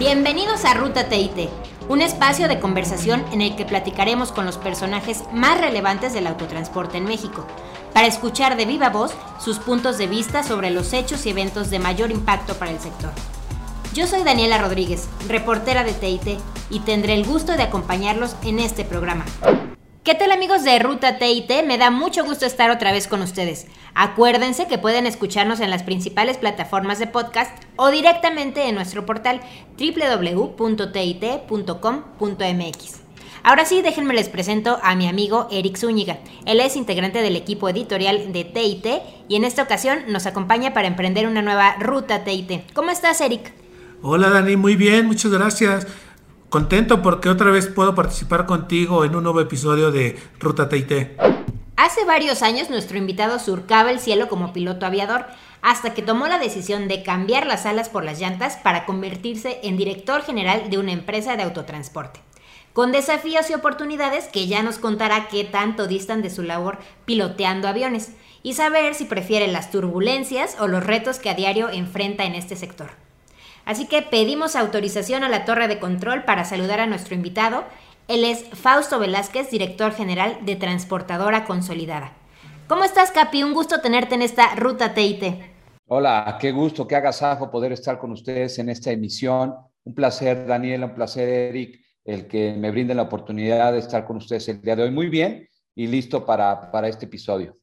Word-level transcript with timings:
Bienvenidos 0.00 0.64
a 0.64 0.72
Ruta 0.72 1.10
TIT, 1.10 1.50
un 1.90 2.00
espacio 2.00 2.48
de 2.48 2.58
conversación 2.58 3.22
en 3.32 3.42
el 3.42 3.54
que 3.54 3.66
platicaremos 3.66 4.32
con 4.32 4.46
los 4.46 4.56
personajes 4.56 5.24
más 5.30 5.60
relevantes 5.60 6.14
del 6.14 6.26
autotransporte 6.26 6.96
en 6.96 7.04
México, 7.04 7.46
para 7.92 8.06
escuchar 8.06 8.56
de 8.56 8.64
viva 8.64 8.88
voz 8.88 9.12
sus 9.44 9.58
puntos 9.58 9.98
de 9.98 10.06
vista 10.06 10.42
sobre 10.42 10.70
los 10.70 10.94
hechos 10.94 11.26
y 11.26 11.28
eventos 11.28 11.68
de 11.68 11.80
mayor 11.80 12.10
impacto 12.10 12.54
para 12.54 12.70
el 12.70 12.80
sector. 12.80 13.10
Yo 13.92 14.06
soy 14.06 14.22
Daniela 14.22 14.56
Rodríguez, 14.56 15.06
reportera 15.28 15.84
de 15.84 15.92
TIT, 15.92 16.40
y 16.70 16.80
tendré 16.80 17.12
el 17.12 17.26
gusto 17.26 17.58
de 17.58 17.64
acompañarlos 17.64 18.36
en 18.42 18.58
este 18.58 18.86
programa. 18.86 19.26
¿Qué 20.02 20.14
tal 20.14 20.32
amigos 20.32 20.64
de 20.64 20.78
Ruta 20.78 21.18
TIT? 21.18 21.50
Me 21.66 21.76
da 21.76 21.90
mucho 21.90 22.24
gusto 22.24 22.46
estar 22.46 22.70
otra 22.70 22.90
vez 22.90 23.06
con 23.06 23.20
ustedes. 23.20 23.66
Acuérdense 23.94 24.66
que 24.66 24.78
pueden 24.78 25.04
escucharnos 25.06 25.60
en 25.60 25.68
las 25.68 25.82
principales 25.82 26.38
plataformas 26.38 26.98
de 26.98 27.06
podcast 27.06 27.62
o 27.76 27.90
directamente 27.90 28.66
en 28.66 28.76
nuestro 28.76 29.04
portal 29.04 29.42
www.tit.com.mx. 29.78 30.60
Ahora 33.42 33.66
sí, 33.66 33.82
déjenme 33.82 34.14
les 34.14 34.30
presento 34.30 34.78
a 34.82 34.94
mi 34.94 35.06
amigo 35.06 35.48
Eric 35.50 35.76
Zúñiga. 35.76 36.16
Él 36.46 36.60
es 36.60 36.76
integrante 36.76 37.20
del 37.20 37.36
equipo 37.36 37.68
editorial 37.68 38.32
de 38.32 38.44
TIT 38.44 38.86
y 39.28 39.36
en 39.36 39.44
esta 39.44 39.62
ocasión 39.62 39.98
nos 40.08 40.24
acompaña 40.24 40.72
para 40.72 40.88
emprender 40.88 41.26
una 41.26 41.42
nueva 41.42 41.76
ruta 41.78 42.24
TIT. 42.24 42.72
¿Cómo 42.72 42.90
estás, 42.90 43.20
Eric? 43.20 43.52
Hola, 44.00 44.30
Dani, 44.30 44.56
muy 44.56 44.76
bien, 44.76 45.04
muchas 45.04 45.30
gracias. 45.30 45.86
Contento 46.50 47.00
porque 47.00 47.28
otra 47.28 47.52
vez 47.52 47.68
puedo 47.68 47.94
participar 47.94 48.44
contigo 48.44 49.04
en 49.04 49.14
un 49.14 49.22
nuevo 49.22 49.40
episodio 49.40 49.92
de 49.92 50.18
Ruta 50.40 50.68
TIT. 50.68 51.12
Hace 51.76 52.04
varios 52.04 52.42
años 52.42 52.70
nuestro 52.70 52.98
invitado 52.98 53.38
surcaba 53.38 53.92
el 53.92 54.00
cielo 54.00 54.28
como 54.28 54.52
piloto 54.52 54.84
aviador, 54.84 55.26
hasta 55.62 55.94
que 55.94 56.02
tomó 56.02 56.26
la 56.26 56.40
decisión 56.40 56.88
de 56.88 57.04
cambiar 57.04 57.46
las 57.46 57.66
alas 57.66 57.88
por 57.88 58.02
las 58.02 58.18
llantas 58.18 58.56
para 58.56 58.84
convertirse 58.84 59.60
en 59.62 59.76
director 59.76 60.22
general 60.22 60.70
de 60.70 60.78
una 60.78 60.90
empresa 60.90 61.36
de 61.36 61.44
autotransporte. 61.44 62.18
Con 62.72 62.90
desafíos 62.90 63.48
y 63.48 63.54
oportunidades 63.54 64.26
que 64.26 64.48
ya 64.48 64.64
nos 64.64 64.78
contará 64.78 65.28
qué 65.28 65.44
tanto 65.44 65.86
distan 65.86 66.20
de 66.20 66.30
su 66.30 66.42
labor 66.42 66.78
piloteando 67.04 67.68
aviones 67.68 68.10
y 68.42 68.54
saber 68.54 68.96
si 68.96 69.04
prefiere 69.04 69.46
las 69.46 69.70
turbulencias 69.70 70.56
o 70.58 70.66
los 70.66 70.84
retos 70.84 71.20
que 71.20 71.30
a 71.30 71.34
diario 71.34 71.70
enfrenta 71.70 72.24
en 72.24 72.34
este 72.34 72.56
sector. 72.56 72.90
Así 73.64 73.86
que 73.86 74.02
pedimos 74.02 74.56
autorización 74.56 75.24
a 75.24 75.28
la 75.28 75.44
torre 75.44 75.68
de 75.68 75.78
control 75.78 76.24
para 76.24 76.44
saludar 76.44 76.80
a 76.80 76.86
nuestro 76.86 77.14
invitado. 77.14 77.64
Él 78.08 78.24
es 78.24 78.44
Fausto 78.52 78.98
Velázquez, 78.98 79.50
director 79.50 79.92
general 79.92 80.38
de 80.42 80.56
Transportadora 80.56 81.44
Consolidada. 81.44 82.12
¿Cómo 82.66 82.84
estás, 82.84 83.10
Capi? 83.10 83.42
Un 83.42 83.52
gusto 83.52 83.80
tenerte 83.80 84.14
en 84.14 84.22
esta 84.22 84.54
ruta 84.54 84.94
TIT. 84.94 85.24
Hola, 85.86 86.38
qué 86.40 86.52
gusto, 86.52 86.86
qué 86.86 86.96
agasajo 86.96 87.50
poder 87.50 87.72
estar 87.72 87.98
con 87.98 88.12
ustedes 88.12 88.58
en 88.58 88.68
esta 88.68 88.92
emisión. 88.92 89.54
Un 89.84 89.94
placer, 89.94 90.46
Daniela, 90.46 90.86
un 90.86 90.94
placer, 90.94 91.28
Eric, 91.28 91.80
el 92.04 92.26
que 92.26 92.54
me 92.54 92.70
brinden 92.70 92.96
la 92.96 93.04
oportunidad 93.04 93.72
de 93.72 93.80
estar 93.80 94.04
con 94.04 94.16
ustedes 94.16 94.48
el 94.48 94.60
día 94.62 94.76
de 94.76 94.84
hoy. 94.84 94.90
Muy 94.90 95.08
bien 95.08 95.48
y 95.74 95.86
listo 95.86 96.24
para, 96.24 96.70
para 96.70 96.88
este 96.88 97.06
episodio. 97.06 97.59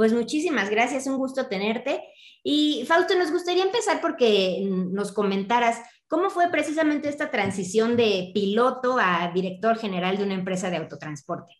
Pues 0.00 0.14
muchísimas 0.14 0.70
gracias, 0.70 1.06
un 1.06 1.18
gusto 1.18 1.46
tenerte. 1.46 2.02
Y 2.42 2.86
Fausto, 2.88 3.14
nos 3.18 3.30
gustaría 3.30 3.64
empezar 3.64 4.00
porque 4.00 4.66
nos 4.66 5.12
comentaras 5.12 5.78
cómo 6.08 6.30
fue 6.30 6.48
precisamente 6.50 7.10
esta 7.10 7.30
transición 7.30 7.98
de 7.98 8.30
piloto 8.32 8.96
a 8.98 9.30
director 9.34 9.76
general 9.76 10.16
de 10.16 10.24
una 10.24 10.32
empresa 10.32 10.70
de 10.70 10.78
autotransporte. 10.78 11.52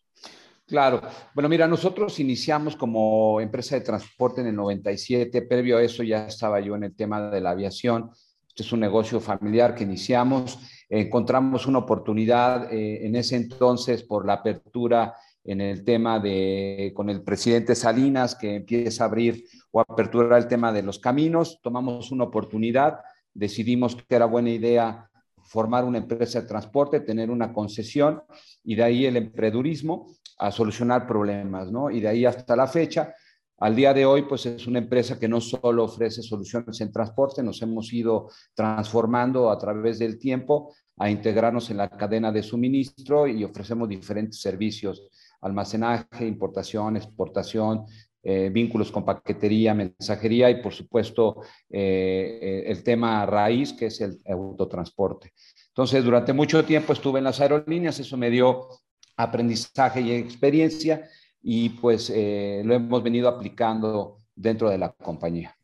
Claro. 0.67 1.03
Bueno, 1.35 1.51
mira, 1.51 1.69
nosotros 1.69 2.19
iniciamos 2.19 2.77
como 2.77 3.43
empresa 3.43 3.75
de 3.75 3.83
transporte 3.83 4.41
en 4.41 4.47
el 4.47 4.57
97. 4.57 5.43
Previo 5.43 5.77
a 5.77 5.83
eso 5.83 6.03
ya 6.03 6.27
estaba 6.27 6.61
yo 6.61 6.77
en 6.77 6.85
el 6.85 6.97
tema 6.97 7.31
de 7.31 7.43
la 7.43 7.51
aviación. 7.51 8.11
Este 8.49 8.63
es 8.63 8.73
un 8.73 8.81
negocio 8.81 9.21
familiar 9.21 9.75
que 9.75 9.85
iniciamos. 9.85 10.59
Encontramos 10.89 11.67
una 11.67 11.81
oportunidad 11.81 12.73
eh, 12.73 13.07
en 13.07 13.17
ese 13.17 13.37
entonces 13.37 14.03
por 14.03 14.25
la 14.25 14.33
apertura 14.33 15.15
en 15.45 15.61
el 15.61 15.85
tema 15.85 16.19
de, 16.21 16.93
con 16.95 17.09
el 17.09 17.23
presidente 17.23 17.75
Salinas, 17.75 18.35
que 18.35 18.57
empieza 18.57 19.05
a 19.05 19.07
abrir 19.07 19.45
o 19.71 19.81
aperturar 19.81 20.39
el 20.39 20.49
tema 20.49 20.73
de 20.73 20.83
los 20.83 20.99
caminos, 20.99 21.61
tomamos 21.63 22.11
una 22.11 22.25
oportunidad, 22.25 22.99
decidimos 23.33 23.97
que 23.97 24.15
era 24.15 24.27
buena 24.27 24.51
idea 24.51 25.11
formar 25.43 25.85
una 25.85 25.99
empresa 25.99 26.41
de 26.41 26.47
transporte, 26.47 27.01
tener 27.01 27.31
una 27.31 27.53
concesión 27.53 28.23
y 28.63 28.75
de 28.75 28.83
ahí 28.83 29.07
el 29.07 29.17
emprendurismo 29.17 30.07
a 30.39 30.51
solucionar 30.51 31.07
problemas, 31.07 31.71
¿no? 31.73 31.91
Y 31.91 32.01
de 32.01 32.09
ahí 32.09 32.25
hasta 32.25 32.55
la 32.55 32.67
fecha, 32.67 33.15
al 33.59 33.77
día 33.77 33.93
de 33.93 34.07
hoy, 34.07 34.23
pues 34.23 34.47
es 34.47 34.67
una 34.67 34.79
empresa 34.79 35.19
que 35.19 35.29
no 35.29 35.39
solo 35.41 35.85
ofrece 35.85 36.23
soluciones 36.23 36.81
en 36.81 36.91
transporte, 36.91 37.43
nos 37.43 37.61
hemos 37.61 37.93
ido 37.93 38.31
transformando 38.55 39.51
a 39.51 39.59
través 39.59 39.99
del 39.99 40.19
tiempo 40.19 40.75
a 40.97 41.11
integrarnos 41.11 41.69
en 41.71 41.77
la 41.77 41.91
cadena 41.91 42.33
de 42.33 42.43
suministro 42.43 43.27
y 43.27 43.45
ofrecemos 43.45 43.87
diferentes 43.89 44.41
servicios 44.41 45.11
almacenaje, 45.41 46.27
importación, 46.27 46.97
exportación, 46.97 47.87
eh, 48.23 48.51
vínculos 48.53 48.93
con 48.93 49.03
paquetería, 49.03 49.73
mensajería 49.73 50.51
y 50.51 50.61
por 50.61 50.75
supuesto 50.75 51.41
eh, 51.71 52.39
eh, 52.43 52.65
el 52.67 52.85
tema 52.85 53.25
raíz 53.25 53.73
que 53.73 53.87
es 53.87 53.99
el 54.03 54.21
autotransporte. 54.27 55.33
Entonces, 55.69 56.05
durante 56.05 56.35
mucho 56.35 56.63
tiempo 56.63 56.93
estuve 56.93 57.19
en 57.19 57.25
las 57.25 57.41
aerolíneas, 57.41 57.99
eso 57.99 58.19
me 58.19 58.29
dio 58.29 58.69
aprendizaje 59.17 60.03
y 60.03 60.13
experiencia 60.13 61.09
y 61.43 61.71
pues 61.71 62.11
lo 62.11 62.75
hemos 62.75 63.03
venido 63.03 63.29
aplicando 63.29 64.19
dentro 64.35 64.69
de 64.69 64.77
la 64.77 64.93
compañía. 64.93 65.57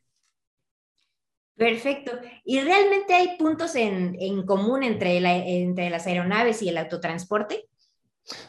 Perfecto. 1.57 2.13
¿Y 2.45 2.61
realmente 2.61 3.15
hay 3.15 3.37
puntos 3.39 3.77
en, 3.77 4.17
en 4.19 4.47
común 4.47 4.83
entre, 4.83 5.19
entre 5.63 5.91
las 5.91 6.07
aeronaves 6.07 6.63
y 6.63 6.71
el 6.71 6.79
autotransporte? 6.79 7.67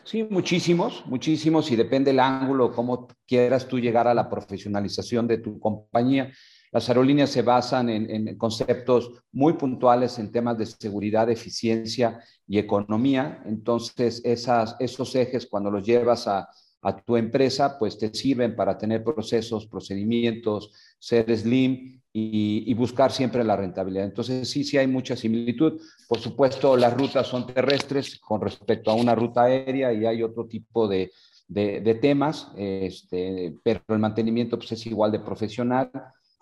Sí, 0.03 0.23
muchísimos, 0.29 1.03
muchísimos, 1.05 1.69
y 1.71 1.75
depende 1.75 2.11
el 2.11 2.19
ángulo, 2.19 2.71
cómo 2.71 3.07
quieras 3.27 3.67
tú 3.67 3.79
llegar 3.79 4.07
a 4.07 4.13
la 4.13 4.29
profesionalización 4.29 5.27
de 5.27 5.37
tu 5.37 5.59
compañía. 5.59 6.31
Las 6.71 6.89
aerolíneas 6.89 7.29
se 7.29 7.43
basan 7.43 7.89
en, 7.89 8.37
conceptos 8.37 9.11
muy 9.31 9.53
puntuales 9.53 10.17
en 10.19 10.31
temas 10.31 10.57
de 10.57 10.65
seguridad, 10.65 11.29
eficiencia 11.29 12.19
y 12.47 12.57
economía. 12.57 13.41
Entonces, 13.45 14.21
esos 14.25 15.15
ejes, 15.15 15.47
cuando 15.47 15.71
los 15.71 15.85
llevas 15.85 16.27
a, 16.27 16.49
a 16.87 16.95
tu 16.95 17.17
empresa, 17.17 17.77
pues 17.77 17.97
te 17.97 18.13
sirven 18.13 18.55
para 18.55 18.77
tener 18.77 19.03
procesos, 19.03 19.67
procedimientos, 19.67 20.71
ser 20.97 21.35
slim 21.37 22.01
y, 22.13 22.73
buscar 22.75 23.11
siempre 23.11 23.43
la 23.43 23.57
rentabilidad. 23.57 24.05
Entonces, 24.05 24.49
sí, 24.49 24.63
sí 24.63 24.77
hay 24.77 24.87
mucha 24.87 25.15
similitud. 25.15 25.81
Por 26.07 26.19
supuesto, 26.19 26.77
las 26.77 26.93
rutas 26.93 27.27
son 27.27 27.45
terrestres 27.45 28.17
con 28.19 28.39
respecto 28.39 28.89
a 28.89 28.95
una 28.95 29.13
ruta 29.13 29.43
aérea 29.43 29.91
y 29.91 30.05
hay 30.05 30.23
otro 30.23 30.47
tipo 30.47 30.87
de, 30.87 31.11
de, 31.49 31.95
temas, 31.95 32.51
este, 32.55 33.53
pero 33.61 33.81
el 33.89 33.99
mantenimiento 33.99 34.57
pues, 34.57 34.71
es 34.71 34.85
igual 34.87 35.11
de 35.11 35.19
profesional. 35.19 35.91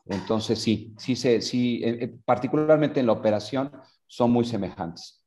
Entonces, 0.05 0.59
sí, 0.59 0.93
sí, 0.99 1.15
sí, 1.15 1.41
sí 1.41 1.81
particularmente 2.23 2.99
en 2.99 3.07
la 3.07 3.13
operación, 3.13 3.71
son 4.05 4.31
muy 4.31 4.45
semejantes. 4.45 5.24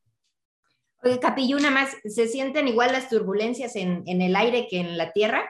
Oye, 1.03 1.55
una 1.55 1.71
más, 1.71 1.97
¿se 2.05 2.27
sienten 2.27 2.67
igual 2.67 2.93
las 2.93 3.09
turbulencias 3.09 3.77
en, 3.77 4.03
el 4.07 4.35
aire 4.35 4.67
que 4.69 4.81
en 4.81 4.99
la 4.99 5.13
tierra? 5.13 5.49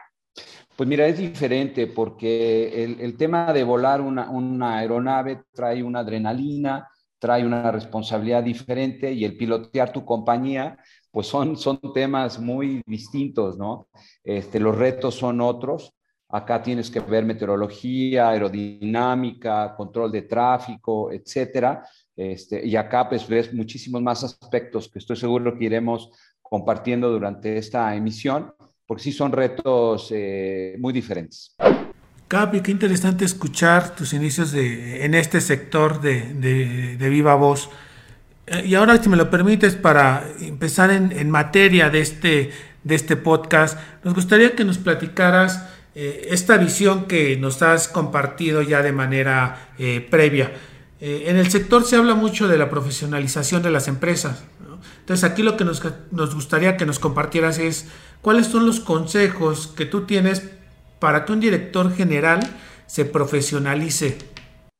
Pues 0.77 0.89
mira, 0.89 1.07
es 1.07 1.19
diferente 1.19 1.87
porque 1.87 2.85
el, 2.85 3.17
tema 3.17 3.53
de 3.53 3.65
volar 3.65 4.01
una, 4.01 4.79
aeronave 4.79 5.43
trae 5.53 5.83
una 5.83 6.01
adrenalina, 6.01 6.87
trae 7.19 7.45
una 7.45 7.73
responsabilidad 7.73 8.43
diferente 8.43 9.11
y 9.11 9.25
el 9.25 9.37
pilotear 9.37 9.91
tu 9.91 10.05
compañía, 10.05 10.77
pues 11.11 11.27
son, 11.27 11.57
son 11.57 11.81
temas 11.95 12.39
muy 12.39 12.83
distintos, 12.87 13.57
¿no? 13.57 13.89
Este, 14.23 14.61
los 14.61 14.77
retos 14.77 15.15
son 15.15 15.41
otros. 15.41 15.95
Acá 16.29 16.63
tienes 16.63 16.91
que 16.91 17.01
ver 17.01 17.25
meteorología, 17.25 18.29
aerodinámica, 18.29 19.75
control 19.75 20.13
de 20.13 20.23
tráfico, 20.23 21.11
etcétera. 21.11 21.83
Este, 22.19 22.67
y 22.67 22.75
acá 22.75 23.09
pues 23.09 23.29
ves 23.29 23.55
muchísimos 23.55 24.03
más 24.03 24.25
aspectos 24.25 24.89
que 24.89 24.99
estoy 24.99 25.15
seguro 25.15 25.57
que 25.57 25.67
iremos 25.67 26.11
compartiendo 26.43 27.11
durante 27.11 27.57
esta 27.57 27.95
emisión 27.95 28.53
porque 28.89 29.05
sí 29.05 29.13
son 29.13 29.31
retos 29.31 30.09
eh, 30.11 30.75
muy 30.81 30.93
diferentes. 30.93 31.55
Capi, 32.27 32.61
qué 32.63 32.73
interesante 32.73 33.25
escuchar 33.25 33.95
tus 33.95 34.15
inicios 34.15 34.51
de, 34.51 35.05
en 35.05 35.15
este 35.15 35.41
sector 35.41 36.01
de, 36.01 36.35
de, 36.97 37.09
Viva 37.09 37.35
Voz. 37.37 37.71
Eh, 38.47 38.65
y 38.67 38.75
ahora, 38.75 39.01
si 39.01 39.09
me 39.11 39.17
lo 39.17 39.31
permites, 39.31 39.77
para 39.77 40.27
empezar 40.41 40.91
en, 40.91 41.13
en, 41.13 41.31
materia 41.31 41.91
de 41.91 42.01
este, 42.01 42.51
de 42.83 42.95
este 42.95 43.17
podcast, 43.17 43.79
nos 44.03 44.15
gustaría 44.15 44.57
que 44.57 44.65
nos 44.65 44.79
platicaras 44.79 45.69
eh, 45.95 46.29
esta 46.31 46.57
visión 46.57 47.05
que 47.07 47.37
nos 47.37 47.61
has 47.61 47.89
compartido 47.89 48.63
ya 48.63 48.83
de 48.83 48.93
manera 48.93 49.69
previa. 50.11 50.51
En 51.01 51.37
el 51.37 51.51
sector 51.51 51.85
se 51.85 51.97
habla 51.97 52.15
mucho 52.15 52.49
de 52.49 52.59
la 52.59 52.71
profesionalización 52.71 53.63
de 53.63 53.71
las 53.71 53.89
empresas. 53.89 54.45
Entonces, 55.01 55.25
aquí 55.25 55.43
lo 55.43 55.57
que 55.57 55.65
nos, 55.65 55.83
nos 56.11 56.35
gustaría 56.35 56.77
que 56.77 56.87
nos 56.87 56.99
compartieras 56.99 57.59
es 57.59 57.89
¿Cuáles 58.23 58.49
son 58.49 58.67
los 58.67 58.81
consejos 58.81 59.69
que 59.69 59.87
tú 59.87 60.05
tienes 60.05 60.43
para 60.99 61.25
que 61.25 61.33
un 61.33 61.41
director 61.41 61.95
general 61.95 62.41
se 62.87 63.05
profesionalice? 63.05 64.19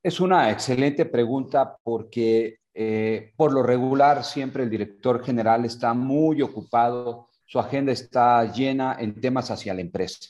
Es 0.03 0.21
una 0.21 0.51
excelente 0.51 1.05
pregunta 1.07 1.77
porque 1.83 2.59
Eh, 2.81 3.33
por 3.37 3.53
lo 3.53 3.65
regular, 3.65 4.23
siempre 4.23 4.63
el 4.63 4.71
director 4.71 5.25
general 5.25 5.65
está 5.65 5.95
muy 5.95 6.43
ocupado, 6.43 7.29
su 7.45 7.59
agenda 7.59 7.91
está 7.91 8.45
llena 8.53 8.97
en 9.01 9.21
temas 9.21 9.51
hacia 9.51 9.75
la 9.75 9.81
empresa. 9.81 10.21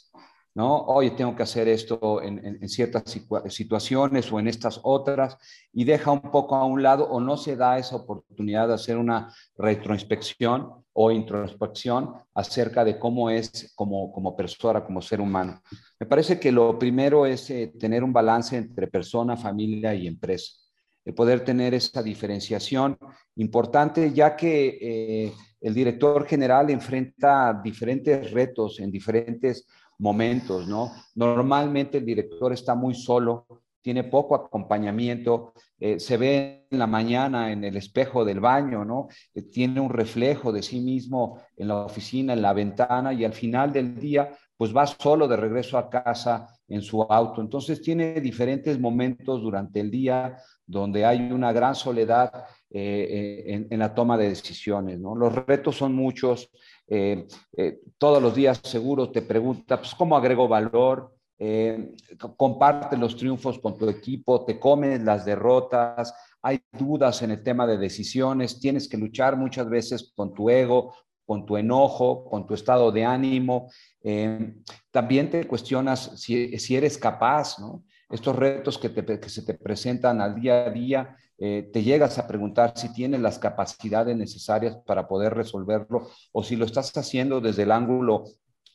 ¿No? 0.59 0.77
Oye, 0.87 1.13
tengo 1.13 1.37
que 1.37 1.45
hacer 1.45 1.69
esto 1.69 2.21
en, 2.21 2.69
ciertas 2.69 3.05
situaciones 3.47 4.33
o 4.33 4.41
en 4.41 4.49
estas 4.49 4.81
otras, 4.83 5.39
y 5.73 5.85
deja 5.85 6.11
un 6.11 6.21
poco 6.21 6.57
a 6.57 6.65
un 6.65 6.83
lado 6.83 7.05
o 7.05 7.21
no 7.21 7.37
se 7.37 7.55
da 7.55 7.79
esa 7.79 7.95
oportunidad 7.95 8.67
de 8.67 8.75
hacer 8.75 8.97
una 8.97 9.33
retroinspección 9.57 10.73
o 10.93 11.13
introspección 11.13 12.13
acerca 12.35 12.85
de 12.85 12.99
cómo 12.99 13.31
es 13.31 13.73
como, 13.77 14.11
como 14.11 14.35
persona, 14.35 14.85
como 14.85 15.01
ser 15.01 15.21
humano. 15.21 15.63
Me 16.01 16.07
parece 16.09 16.41
que 16.41 16.51
lo 16.51 16.77
primero 16.77 17.25
es 17.25 17.49
eh, 17.51 17.73
tener 17.79 18.03
un 18.03 18.13
balance 18.13 18.57
entre 18.57 18.89
persona, 18.89 19.37
familia 19.37 19.95
y 19.95 20.09
empresa. 20.09 20.55
El 21.05 21.15
poder 21.15 21.45
tener 21.45 21.73
esa 21.73 22.03
diferenciación 22.03 22.99
importante, 23.37 24.13
ya 24.13 24.35
que 24.35 24.79
eh, 24.81 25.33
el 25.61 25.73
director 25.73 26.27
general 26.27 26.69
enfrenta 26.71 27.59
diferentes 27.63 28.33
retos 28.33 28.81
en 28.81 28.91
diferentes 28.91 29.69
momentos, 29.99 30.67
¿no? 30.69 30.93
Normalmente 31.15 31.99
el 31.99 32.07
director 32.07 32.53
está 32.53 32.75
muy 32.75 32.95
solo, 32.95 33.47
tiene 33.81 34.05
poco 34.05 34.35
acompañamiento, 34.35 35.53
eh, 35.79 35.99
se 35.99 36.17
ve 36.17 36.67
en 36.71 36.79
la 36.79 36.87
mañana 36.87 37.53
en 37.53 37.65
el 37.65 37.77
espejo 37.77 38.25
del 38.25 38.41
baño, 38.41 38.85
¿no? 38.85 39.09
Eh, 39.35 39.43
tiene 39.43 39.81
un 39.81 39.91
reflejo 39.91 40.53
de 40.53 40.63
sí 40.63 40.81
mismo 40.81 41.41
en 41.57 41.69
la 41.69 41.85
oficina, 41.87 42.33
en 42.33 42.43
la 42.43 42.53
ventana 42.53 43.13
y 43.13 43.25
al 43.25 43.33
final 43.33 43.73
del 43.73 43.99
día, 43.99 44.31
pues 44.57 44.77
va 44.77 44.87
solo 44.87 45.29
de 45.29 45.37
regreso 45.37 45.79
a 45.79 45.89
casa 45.89 46.49
en 46.67 46.83
su 46.83 47.03
auto. 47.03 47.41
Entonces 47.41 47.81
tiene 47.81 48.21
diferentes 48.21 48.79
momentos 48.79 49.41
durante 49.41 49.81
el 49.81 49.91
día 49.91 50.37
donde 50.67 51.05
hay 51.05 51.33
una 51.33 51.53
gran 51.53 51.75
soledad 51.75 52.45
eh, 52.71 53.45
en, 53.47 53.69
en, 53.71 53.79
la 53.79 53.95
toma 53.95 54.19
de 54.19 54.29
decisiones, 54.29 55.01
¿no? 55.01 55.15
Los 55.15 55.35
retos 55.35 55.77
son 55.77 55.95
muchos, 55.95 56.51
eh, 56.91 57.27
eh, 57.57 57.81
todos 57.99 58.23
los 58.23 58.35
días 58.35 58.61
seguro 58.65 59.11
te 59.11 59.21
pregunta, 59.21 59.79
pues, 59.79 59.95
¿cómo 59.95 60.17
agrego 60.17 60.49
valor? 60.49 61.15
Eh, 61.39 61.95
comparte 62.37 62.97
los 62.97 63.15
triunfos 63.17 63.59
con 63.59 63.77
tu 63.77 63.89
equipo, 63.89 64.45
te 64.45 64.59
comes 64.59 65.03
las 65.03 65.25
derrotas, 65.25 66.13
hay 66.43 66.61
dudas 66.73 67.23
en 67.23 67.31
el 67.31 67.43
tema 67.43 67.67
de 67.67 67.77
decisiones, 67.77 68.59
tienes 68.59 68.89
que 68.89 68.97
luchar 68.97 69.37
muchas 69.37 69.69
veces 69.69 70.13
con 70.17 70.33
tu 70.33 70.51
ego, 70.51 70.95
con 71.25 71.45
tu 71.45 71.57
enojo, 71.57 72.25
con 72.25 72.47
tu 72.47 72.55
estado 72.55 72.91
de 72.91 73.05
ánimo. 73.05 73.71
también 74.91 75.31
te 75.31 75.47
cuestionas 75.47 76.13
si, 76.17 76.75
eres 76.75 76.97
capaz, 76.97 77.59
¿no? 77.59 77.85
Estos 78.09 78.35
retos 78.35 78.79
que 78.79 79.29
se 79.29 79.43
te 79.43 79.55
presentan 79.55 80.23
al 80.23 80.35
día 80.35 80.65
a 80.65 80.71
día, 80.71 81.17
eh, 81.41 81.71
te 81.73 81.85
llegas 81.85 82.19
a 82.19 82.27
preguntar 82.27 82.73
si 82.75 82.93
tienes 82.93 83.21
las 83.21 83.39
capacidades 83.39 84.17
necesarias 84.17 84.77
para 84.85 85.07
poder 85.07 85.35
resolverlo 85.35 86.09
o 86.33 86.43
si 86.43 86.57
lo 86.57 86.65
estás 86.65 86.97
haciendo 86.97 87.41
desde 87.41 87.63
el 87.63 87.71
ángulo 87.71 88.25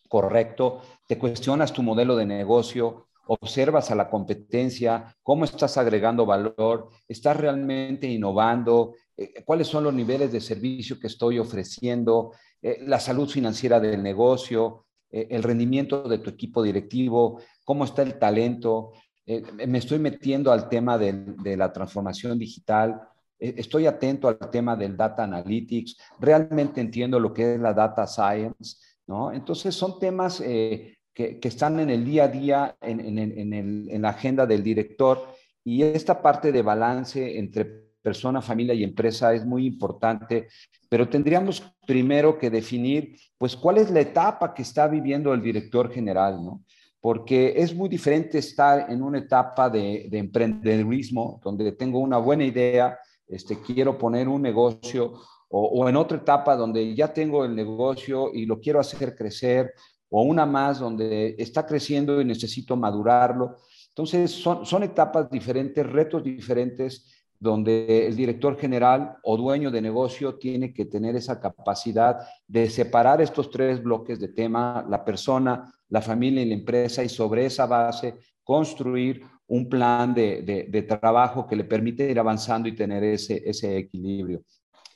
correcto, 0.08 0.82
te 1.06 1.18
cuestionas 1.18 1.74
tu 1.74 1.84
modelo 1.84 2.16
de 2.16 2.26
negocio, 2.26 3.08
observas 3.28 3.92
a 3.92 3.96
la 3.96 4.10
competencia, 4.10 5.14
cómo 5.24 5.44
estás 5.44 5.78
agregando 5.78 6.26
valor, 6.26 6.90
estás 7.06 7.36
realmente 7.36 8.08
innovando, 8.08 8.94
eh, 9.18 9.44
cuáles 9.44 9.68
son 9.68 9.84
los 9.84 9.94
niveles 9.94 10.32
de 10.32 10.40
servicio 10.40 10.98
que 11.00 11.08
estoy 11.08 11.40
ofreciendo, 11.40 12.32
eh, 12.62 12.78
la 12.82 13.00
salud 13.02 13.28
financiera 13.28 13.82
del 13.82 14.02
negocio, 14.02 14.86
el 15.16 15.44
rendimiento 15.44 16.10
de 16.10 16.18
tu 16.18 16.32
equipo 16.32 16.64
directivo, 16.64 17.40
cómo 17.64 17.86
está 17.86 18.02
el 18.02 18.18
talento, 18.18 18.94
eh, 19.26 19.42
me 19.68 19.78
estoy 19.78 20.00
metiendo 20.00 20.52
al 20.52 20.68
tema 20.68 20.98
de, 20.98 21.56
la 21.56 21.72
transformación 21.72 22.38
digital, 22.38 23.02
eh, 23.40 23.56
estoy 23.58 23.86
atento 23.86 24.28
al 24.28 24.38
tema 24.50 24.76
del 24.76 24.98
data 24.98 25.24
analytics, 25.24 25.98
realmente 26.20 26.82
entiendo 26.82 27.20
lo 27.20 27.34
que 27.34 27.54
es 27.54 27.60
la 27.60 27.74
data 27.74 28.06
science, 28.06 28.78
¿no? 29.08 29.32
Entonces 29.32 29.74
son 29.76 29.98
temas 29.98 30.42
eh, 30.42 30.98
que, 31.14 31.40
están 31.44 31.80
en 31.80 31.90
el 31.90 32.04
día 32.04 32.26
a 32.26 32.28
día, 32.28 32.78
en, 32.82 34.02
la 34.02 34.10
agenda 34.10 34.46
del 34.46 34.64
director 34.64 35.26
y 35.64 35.84
esta 35.84 36.22
parte 36.22 36.52
de 36.52 36.62
balance 36.62 37.38
entre 37.38 37.84
persona, 38.02 38.42
familia 38.42 38.74
y 38.74 38.84
empresa 38.84 39.34
es 39.34 39.46
muy 39.46 39.66
importante, 39.66 40.50
pero 40.90 41.08
tendríamos 41.08 41.64
primero 41.88 42.38
que 42.38 42.50
definir, 42.50 43.18
pues, 43.38 43.56
cuál 43.56 43.78
es 43.78 43.90
la 43.90 44.02
etapa 44.02 44.54
que 44.54 44.64
está 44.64 44.88
viviendo 44.88 45.34
el 45.34 45.42
director 45.42 45.90
general, 45.90 46.44
¿no? 46.44 46.63
Porque 47.04 47.56
es 47.58 47.76
muy 47.76 47.90
diferente 47.90 48.38
estar 48.38 48.90
en 48.90 49.04
una 49.04 49.18
etapa 49.18 49.70
de, 49.70 50.08
de 50.10 50.18
emprendedurismo, 50.20 51.42
donde 51.44 51.74
tengo 51.74 52.00
una 52.00 52.18
buena 52.18 52.46
idea, 52.46 52.98
este, 53.28 53.60
quiero 53.60 53.98
poner 53.98 54.30
un 54.30 54.42
negocio, 54.42 55.12
o, 55.50 55.66
o, 55.66 55.90
en 55.90 55.98
otra 55.98 56.20
etapa 56.20 56.56
donde 56.56 56.96
ya 56.96 57.14
tengo 57.14 57.44
el 57.44 57.54
negocio 57.54 58.32
y 58.34 58.46
lo 58.46 58.62
quiero 58.62 58.80
hacer 58.80 59.18
crecer, 59.18 59.74
o 60.08 60.22
una 60.22 60.46
más 60.46 60.80
donde 60.80 61.36
está 61.38 61.66
creciendo 61.66 62.22
y 62.22 62.26
necesito 62.26 62.78
madurarlo. 62.78 63.58
Entonces, 63.90 64.32
son, 64.32 64.66
son 64.66 64.84
etapas 64.84 65.30
diferentes, 65.30 65.86
retos 65.86 66.24
diferentes, 66.24 67.06
donde 67.38 68.08
el 68.08 68.16
director 68.16 68.58
general 68.58 69.18
o 69.24 69.36
dueño 69.36 69.70
de 69.70 69.82
negocio 69.82 70.36
tiene 70.36 70.74
que 70.74 70.86
tener 70.86 71.18
esa 71.18 71.42
capacidad 71.42 72.20
de 72.48 72.70
separar 72.70 73.22
estos 73.22 73.50
tres 73.50 73.84
bloques 73.84 74.22
de 74.22 74.30
tema, 74.30 74.86
la 74.90 75.04
persona, 75.04 75.70
la 75.94 76.02
familia 76.02 76.42
y 76.42 76.48
la 76.48 76.56
empresa, 76.56 77.04
y 77.04 77.10
sobre 77.10 77.46
esa 77.46 77.68
base 77.68 78.16
construir 78.44 79.22
un 79.46 79.70
plan 79.70 80.12
de, 80.12 80.86
trabajo 80.90 81.46
que 81.46 81.56
le 81.56 81.66
permite 81.66 82.10
ir 82.10 82.18
avanzando 82.18 82.68
y 82.68 82.76
tener 82.76 83.04
ese, 83.04 83.44
ese 83.46 83.78
equilibrio. 83.78 84.42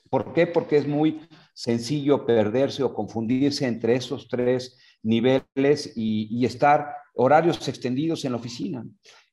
¿Por 0.09 0.33
qué? 0.33 0.47
Porque 0.47 0.77
es 0.77 0.87
muy 0.87 1.21
sencillo 1.53 2.25
perderse 2.25 2.81
o 2.81 2.95
confundirse 2.95 3.67
entre 3.67 3.95
esos 3.95 4.27
tres 4.27 4.75
niveles 5.03 5.93
y, 5.95 6.35
y 6.35 6.45
estar 6.47 6.95
horarios 7.13 7.67
extendidos 7.67 8.25
en 8.25 8.31
la 8.31 8.39
oficina. 8.39 8.83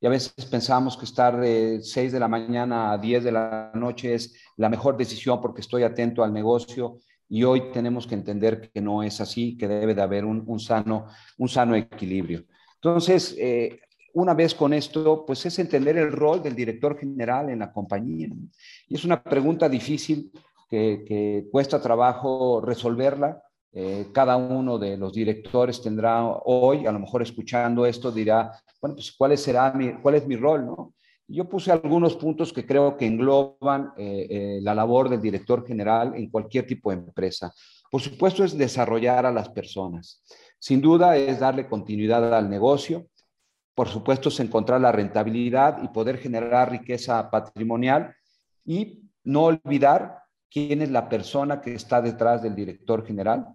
Y 0.03 0.07
a 0.07 0.11
veces 0.11 0.35
pensamos 0.51 0.99
que 0.99 1.07
estar 1.07 1.41
de 1.41 1.81
6 1.81 2.13
de 2.13 2.21
la 2.21 2.29
mañana 2.29 2.93
a 2.93 2.99
10 2.99 3.25
de 3.25 3.33
la 3.33 3.73
noche 3.75 4.13
es 4.13 4.35
la 4.59 4.69
mejor 4.69 4.99
decisión 4.99 5.41
porque 5.41 5.63
estoy 5.63 5.83
atento 5.83 6.23
al 6.23 6.35
negocio 6.35 6.99
y 7.29 7.45
hoy 7.45 7.73
tenemos 7.73 8.07
que 8.07 8.15
entender 8.15 8.71
que 8.71 8.81
no 8.81 9.03
es 9.03 9.21
así, 9.21 9.57
que 9.57 9.69
debe 9.69 9.95
de 9.95 10.03
haber 10.03 10.25
un, 10.25 10.61
sano, 10.61 11.07
un 11.39 11.49
sano 11.49 11.75
equilibrio. 11.75 12.45
Entonces, 12.77 13.35
eh, 13.39 13.81
una 14.15 14.35
vez 14.35 14.55
con 14.55 14.73
esto, 14.73 15.25
pues 15.27 15.45
es 15.47 15.59
entender 15.59 15.97
el 15.97 16.13
rol 16.13 16.43
del 16.43 16.55
director 16.55 16.99
general 16.99 17.51
en 17.51 17.59
la 17.61 17.73
compañía. 17.73 18.29
Y 18.89 18.95
es 18.95 19.05
una 19.05 19.23
pregunta 19.23 19.69
difícil 19.69 20.31
que, 20.71 21.47
cuesta 21.51 21.81
trabajo 21.81 22.61
resolverla. 22.61 23.43
Eh, 23.73 24.07
cada 24.13 24.37
uno 24.37 24.79
de 24.79 24.97
los 24.97 25.13
directores 25.13 25.83
tendrá 25.83 26.25
hoy, 26.25 26.87
a 26.87 26.93
lo 26.93 27.01
mejor 27.01 27.23
escuchando 27.23 27.85
esto, 27.87 28.13
dirá, 28.13 28.53
bueno, 28.81 28.95
pues 28.95 29.13
¿cuál, 29.13 29.37
será 29.37 29.73
mi, 29.73 29.95
cuál 29.95 30.15
es 30.15 30.27
mi 30.27 30.37
rol? 30.37 30.65
¿no? 30.65 30.95
Yo 31.27 31.49
puse 31.49 31.73
algunos 31.73 32.17
puntos 32.17 32.53
que 32.53 32.67
creo 32.67 32.97
que 32.97 33.07
engloban 33.07 33.93
eh, 33.97 34.27
eh, 34.29 34.59
la 34.63 34.75
labor 34.75 35.09
del 35.09 35.23
director 35.23 35.67
general 35.67 36.15
en 36.15 36.29
cualquier 36.31 36.67
tipo 36.67 36.91
de 36.91 36.97
empresa. 36.97 37.53
Por 37.91 38.03
supuesto, 38.03 38.45
es 38.45 38.59
desarrollar 38.59 39.25
a 39.25 39.33
las 39.33 39.49
personas. 39.49 40.23
Sin 40.59 40.81
duda, 40.81 41.17
es 41.17 41.41
darle 41.41 41.67
continuidad 41.67 42.35
al 42.35 42.51
negocio. 42.51 43.07
Por 43.75 43.89
supuesto, 43.89 44.29
es 44.29 44.39
encontrar 44.41 44.81
la 44.81 44.93
rentabilidad 44.93 45.83
y 45.83 45.89
poder 45.89 46.19
generar 46.19 46.71
riqueza 46.71 47.31
patrimonial. 47.31 48.15
Y 48.65 49.05
no 49.25 49.45
olvidar 49.45 50.19
quién 50.51 50.83
es 50.83 50.91
la 50.91 51.09
persona 51.09 51.61
que 51.61 51.75
está 51.75 52.03
detrás 52.03 52.43
del 52.43 52.55
director 52.55 53.05
general 53.07 53.47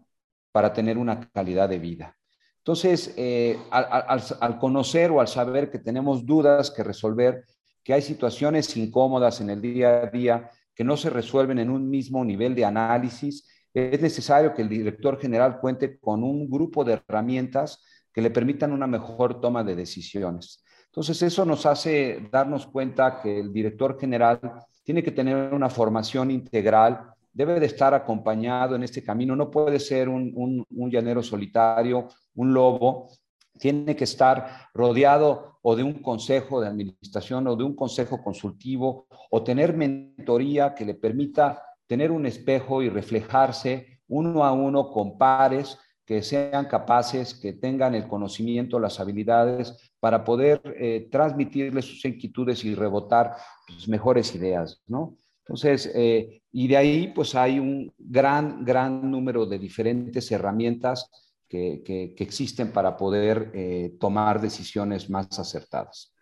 para 0.51 0.73
tener 0.73 0.97
una 0.97 1.29
calidad 1.31 1.69
de 1.69 1.79
vida. 1.79 2.15
Entonces, 2.57 3.13
eh, 3.15 3.57
al, 3.71 4.21
al, 4.41 4.59
conocer 4.59 5.11
o 5.11 5.21
al 5.21 5.27
saber 5.27 5.71
que 5.71 5.79
tenemos 5.79 6.25
dudas 6.25 6.69
que 6.71 6.83
resolver, 6.83 7.45
que 7.83 7.93
hay 7.93 8.01
situaciones 8.01 8.75
incómodas 8.77 9.41
en 9.41 9.49
el 9.49 9.61
día 9.61 10.01
a 10.03 10.05
día 10.07 10.49
que 10.75 10.83
no 10.83 10.95
se 10.95 11.09
resuelven 11.09 11.59
en 11.59 11.69
un 11.69 11.89
mismo 11.89 12.23
nivel 12.23 12.55
de 12.55 12.65
análisis, 12.65 13.47
es 13.73 14.01
necesario 14.01 14.53
que 14.53 14.61
el 14.61 14.69
director 14.69 15.19
general 15.19 15.59
cuente 15.59 15.99
con 15.99 16.23
un 16.23 16.49
grupo 16.49 16.83
de 16.83 16.93
herramientas 16.93 17.83
que 18.11 18.21
le 18.21 18.31
permitan 18.31 18.71
una 18.71 18.87
mejor 18.87 19.39
toma 19.41 19.63
de 19.63 19.75
decisiones. 19.75 20.63
Entonces, 20.85 21.21
eso 21.21 21.45
nos 21.45 21.65
hace 21.65 22.27
darnos 22.31 22.65
cuenta 22.65 23.21
que 23.21 23.39
el 23.39 23.53
director 23.53 23.99
general 23.99 24.39
tiene 24.83 25.03
que 25.03 25.11
tener 25.11 25.53
una 25.53 25.69
formación 25.69 26.31
integral, 26.31 27.11
debe 27.31 27.59
de 27.59 27.67
estar 27.67 27.93
acompañado 27.93 28.75
en 28.75 28.83
este 28.83 29.03
camino, 29.03 29.35
no 29.35 29.51
puede 29.51 29.79
ser 29.79 30.09
un, 30.09 30.31
un, 30.35 30.65
un 30.71 30.89
llanero 30.89 31.21
solitario, 31.21 32.07
un 32.35 32.53
lobo, 32.53 33.11
tiene 33.59 33.95
que 33.95 34.05
estar 34.05 34.69
rodeado 34.73 35.59
o 35.61 35.75
de 35.75 35.83
un 35.83 36.01
consejo 36.01 36.61
de 36.61 36.67
administración 36.67 37.47
o 37.47 37.55
de 37.55 37.63
un 37.63 37.75
consejo 37.75 38.23
consultivo 38.23 39.07
o 39.29 39.43
tener 39.43 39.75
mentoría 39.75 40.73
que 40.73 40.85
le 40.85 40.95
permita 40.95 41.61
tener 41.85 42.11
un 42.11 42.25
espejo 42.25 42.81
y 42.81 42.89
reflejarse 42.89 44.01
uno 44.07 44.43
a 44.43 44.51
uno 44.51 44.89
con 44.91 45.17
pares 45.17 45.77
que 46.05 46.23
sean 46.23 46.65
capaces, 46.65 47.35
que 47.35 47.53
tengan 47.53 47.93
el 47.93 48.07
conocimiento, 48.07 48.79
las 48.79 48.99
habilidades 48.99 49.93
para 49.99 50.23
poder 50.23 50.59
eh, 50.79 51.07
transmitirles 51.11 51.85
sus 51.85 52.03
inquietudes 52.05 52.65
y 52.65 52.73
rebotar 52.73 53.35
sus 53.67 53.87
mejores 53.87 54.33
ideas, 54.33 54.81
¿no? 54.87 55.17
Entonces, 55.45 55.91
eh, 55.93 56.41
y 56.51 56.67
de 56.67 56.77
ahí 56.77 57.11
pues 57.13 57.35
hay 57.35 57.59
un 57.59 57.91
gran, 57.97 58.63
gran 58.63 59.09
número 59.09 59.45
de 59.45 59.59
diferentes 59.59 60.31
herramientas 60.31 61.09
que, 61.49 62.15
existen 62.17 62.71
para 62.71 62.95
poder 62.95 63.51
eh, 63.53 63.97
tomar 63.99 64.39
decisiones 64.39 65.09
más 65.09 65.39
acertadas. 65.39 66.13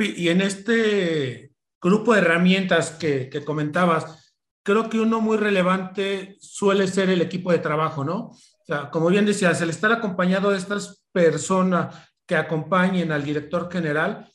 Y 0.00 0.28
en 0.28 0.42
este 0.42 1.52
grupo 1.80 2.12
de 2.12 2.20
herramientas 2.20 2.90
que, 2.90 3.30
que 3.30 3.44
comentabas, 3.44 4.34
creo 4.62 4.90
que 4.90 5.00
uno 5.00 5.20
muy 5.20 5.38
relevante 5.38 6.36
suele 6.40 6.88
ser 6.88 7.08
el 7.08 7.22
equipo 7.22 7.52
de 7.52 7.60
trabajo, 7.60 8.04
¿no? 8.04 8.18
O 8.26 8.66
sea, 8.66 8.90
como 8.90 9.08
bien 9.08 9.24
decías, 9.24 9.60
el 9.62 9.70
estar 9.70 9.92
acompañado 9.92 10.50
de 10.50 10.58
estas 10.58 11.06
personas 11.10 11.94
que 12.26 12.36
acompañen 12.36 13.12
al 13.12 13.24
director 13.24 13.72
general, 13.72 14.30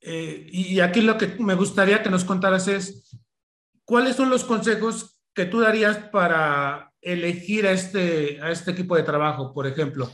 eh, 0.00 0.46
y 0.52 0.78
aquí 0.80 1.00
lo 1.00 1.16
que 1.16 1.28
me 1.38 1.54
gustaría 1.54 2.02
que 2.02 2.10
nos 2.10 2.24
contaras 2.24 2.68
es, 2.68 3.18
¿cuáles 3.84 4.14
son 4.14 4.28
los 4.28 4.44
consejos 4.44 5.18
que 5.34 5.46
tú 5.46 5.60
darías 5.60 5.96
para 6.12 6.92
elegir 7.04 7.66
a 7.66 7.72
este, 7.72 8.40
a 8.40 8.50
este 8.50 8.70
equipo 8.70 8.96
de 8.96 9.02
trabajo, 9.02 9.52
por 9.52 9.66
ejemplo? 9.66 10.10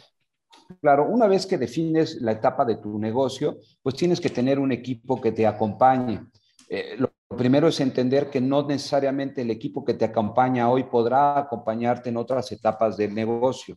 Claro, 0.80 1.06
una 1.08 1.26
vez 1.26 1.46
que 1.46 1.58
defines 1.58 2.20
la 2.20 2.32
etapa 2.32 2.64
de 2.64 2.76
tu 2.76 2.98
negocio, 2.98 3.58
pues 3.82 3.94
tienes 3.96 4.20
que 4.20 4.30
tener 4.30 4.58
un 4.58 4.72
equipo 4.72 5.20
que 5.20 5.32
te 5.32 5.46
acompañe. 5.46 6.20
Eh, 6.68 6.96
lo 6.98 7.10
primero 7.36 7.68
es 7.68 7.80
entender 7.80 8.30
que 8.30 8.40
no 8.40 8.66
necesariamente 8.66 9.42
el 9.42 9.50
equipo 9.50 9.84
que 9.84 9.94
te 9.94 10.04
acompaña 10.04 10.70
hoy 10.70 10.84
podrá 10.84 11.38
acompañarte 11.38 12.10
en 12.10 12.16
otras 12.16 12.52
etapas 12.52 12.96
del 12.96 13.14
negocio 13.14 13.76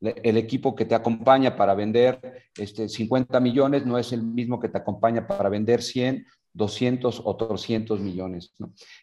el 0.00 0.36
equipo 0.36 0.74
que 0.74 0.84
te 0.84 0.94
acompaña 0.94 1.56
para 1.56 1.74
vender 1.74 2.20
este, 2.56 2.88
50 2.88 3.40
millones 3.40 3.84
no 3.84 3.98
es 3.98 4.12
el 4.12 4.22
mismo 4.22 4.60
que 4.60 4.68
te 4.68 4.78
acompaña 4.78 5.26
para 5.26 5.48
vender 5.48 5.82
100, 5.82 6.24
200 6.58 7.22
o 7.24 7.36
300 7.36 8.00
millones. 8.00 8.52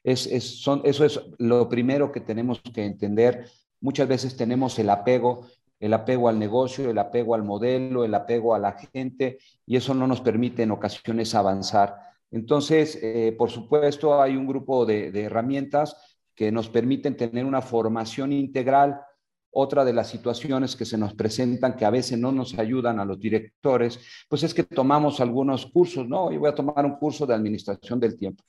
Es, 0.03 0.27
es, 0.27 0.62
son, 0.62 0.81
eso 0.83 1.05
es 1.05 1.19
lo 1.39 1.67
primero 1.69 2.12
que 2.12 2.19
tenemos 2.19 2.62
que 2.62 2.85
entender. 2.85 3.47
Muchas 3.79 4.07
veces 4.07 4.35
tenemos 4.35 4.77
el 4.77 4.89
apego, 4.89 5.47
el 5.79 5.93
apego 5.93 6.29
al 6.29 6.38
negocio, 6.38 6.89
el 6.89 6.97
apego 6.97 7.33
al 7.33 7.43
modelo, 7.43 8.03
el 8.03 8.13
apego 8.13 8.53
a 8.53 8.59
la 8.59 8.74
gente, 8.74 9.39
y 9.65 9.77
eso 9.77 9.93
no 9.93 10.05
nos 10.05 10.21
permite 10.21 10.63
en 10.63 10.71
ocasiones 10.71 11.33
avanzar. 11.33 11.95
Entonces, 12.29 13.00
eh, 13.01 13.33
por 13.38 13.50
supuesto, 13.50 14.21
hay 14.21 14.35
un 14.35 14.45
grupo 14.45 14.85
de 14.85 15.21
herramientas 15.24 15.95
que 16.35 16.51
nos 16.51 16.69
permiten 16.69 17.15
tener 17.15 17.45
una 17.45 17.62
formación 17.62 18.33
integral 18.33 19.00
otra 19.57 19.85
de 19.85 19.93
las 19.93 20.09
situaciones 20.09 20.75
que 20.75 20.83
se 20.83 20.97
nos 20.97 21.13
presentan 21.13 21.77
que 21.77 21.85
a 21.85 21.89
veces 21.89 22.19
no 22.19 22.31
nos 22.31 22.59
ayudan 22.59 23.00
a 23.00 23.05
los 23.05 23.17
directores, 23.17 24.00
pues 24.27 24.43
es 24.43 24.53
que 24.53 24.63
tomamos 24.63 25.21
algunos 25.21 25.65
cursos, 25.67 26.05
¿no? 26.07 26.29
Y 26.29 26.38
voy 26.38 26.50
a 26.50 26.55
tomar 26.55 26.85
un 26.85 26.97
curso 26.97 27.25
de 27.25 27.35
administración 27.35 27.97
del 27.97 28.17
tiempo, 28.17 28.43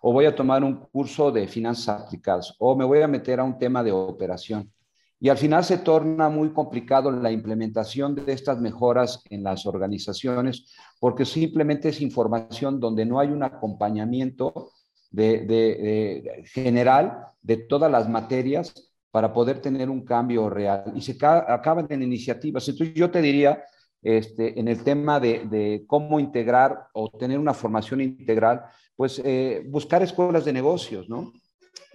o 0.00 0.14
voy 0.14 0.24
a 0.24 0.34
tomar 0.34 0.64
un 0.64 0.76
curso 0.86 1.30
de 1.30 1.46
finanzas 1.46 2.02
aplicadas, 2.02 2.54
o 2.58 2.74
me 2.74 2.86
voy 2.86 3.02
a 3.02 3.06
meter 3.06 3.38
a 3.38 3.44
un 3.44 3.58
tema 3.58 3.84
de 3.84 3.92
operación. 3.92 4.72
Y 5.20 5.28
al 5.28 5.36
final 5.36 5.62
se 5.62 5.78
torna 5.78 6.30
muy 6.30 6.50
complicado 6.54 7.10
la 7.10 7.30
implementación 7.30 8.14
de 8.14 8.32
estas 8.32 8.58
mejoras 8.58 9.22
en 9.28 9.42
las 9.42 9.66
organizaciones, 9.66 10.74
porque 10.98 11.26
simplemente 11.26 11.90
es 11.90 12.00
información 12.00 12.80
donde 12.80 13.04
no 13.04 13.20
hay 13.20 13.28
un 13.28 13.42
acompañamiento 13.42 14.72
de, 15.10 16.44
general 16.52 17.28
de 17.42 17.58
todas 17.58 17.90
las 17.90 18.08
materias 18.08 18.86
para 19.16 19.32
poder 19.32 19.62
tener 19.62 19.88
un 19.88 20.04
cambio 20.04 20.50
real. 20.50 20.92
Y 20.94 21.00
se 21.00 21.16
acaban 21.24 21.86
en 21.88 22.02
iniciativas. 22.02 22.68
Entonces 22.68 22.94
yo 22.94 23.10
te 23.10 23.22
diría, 23.22 23.64
este, 24.02 24.60
en 24.60 24.68
el 24.68 24.84
tema 24.84 25.18
de, 25.18 25.84
cómo 25.86 26.20
integrar 26.20 26.88
o 26.92 27.08
tener 27.08 27.38
una 27.38 27.54
formación 27.54 28.02
integral, 28.02 28.64
pues 28.94 29.22
eh, 29.24 29.64
buscar 29.68 30.02
escuelas 30.02 30.44
de 30.44 30.52
negocios, 30.52 31.08
¿no? 31.08 31.32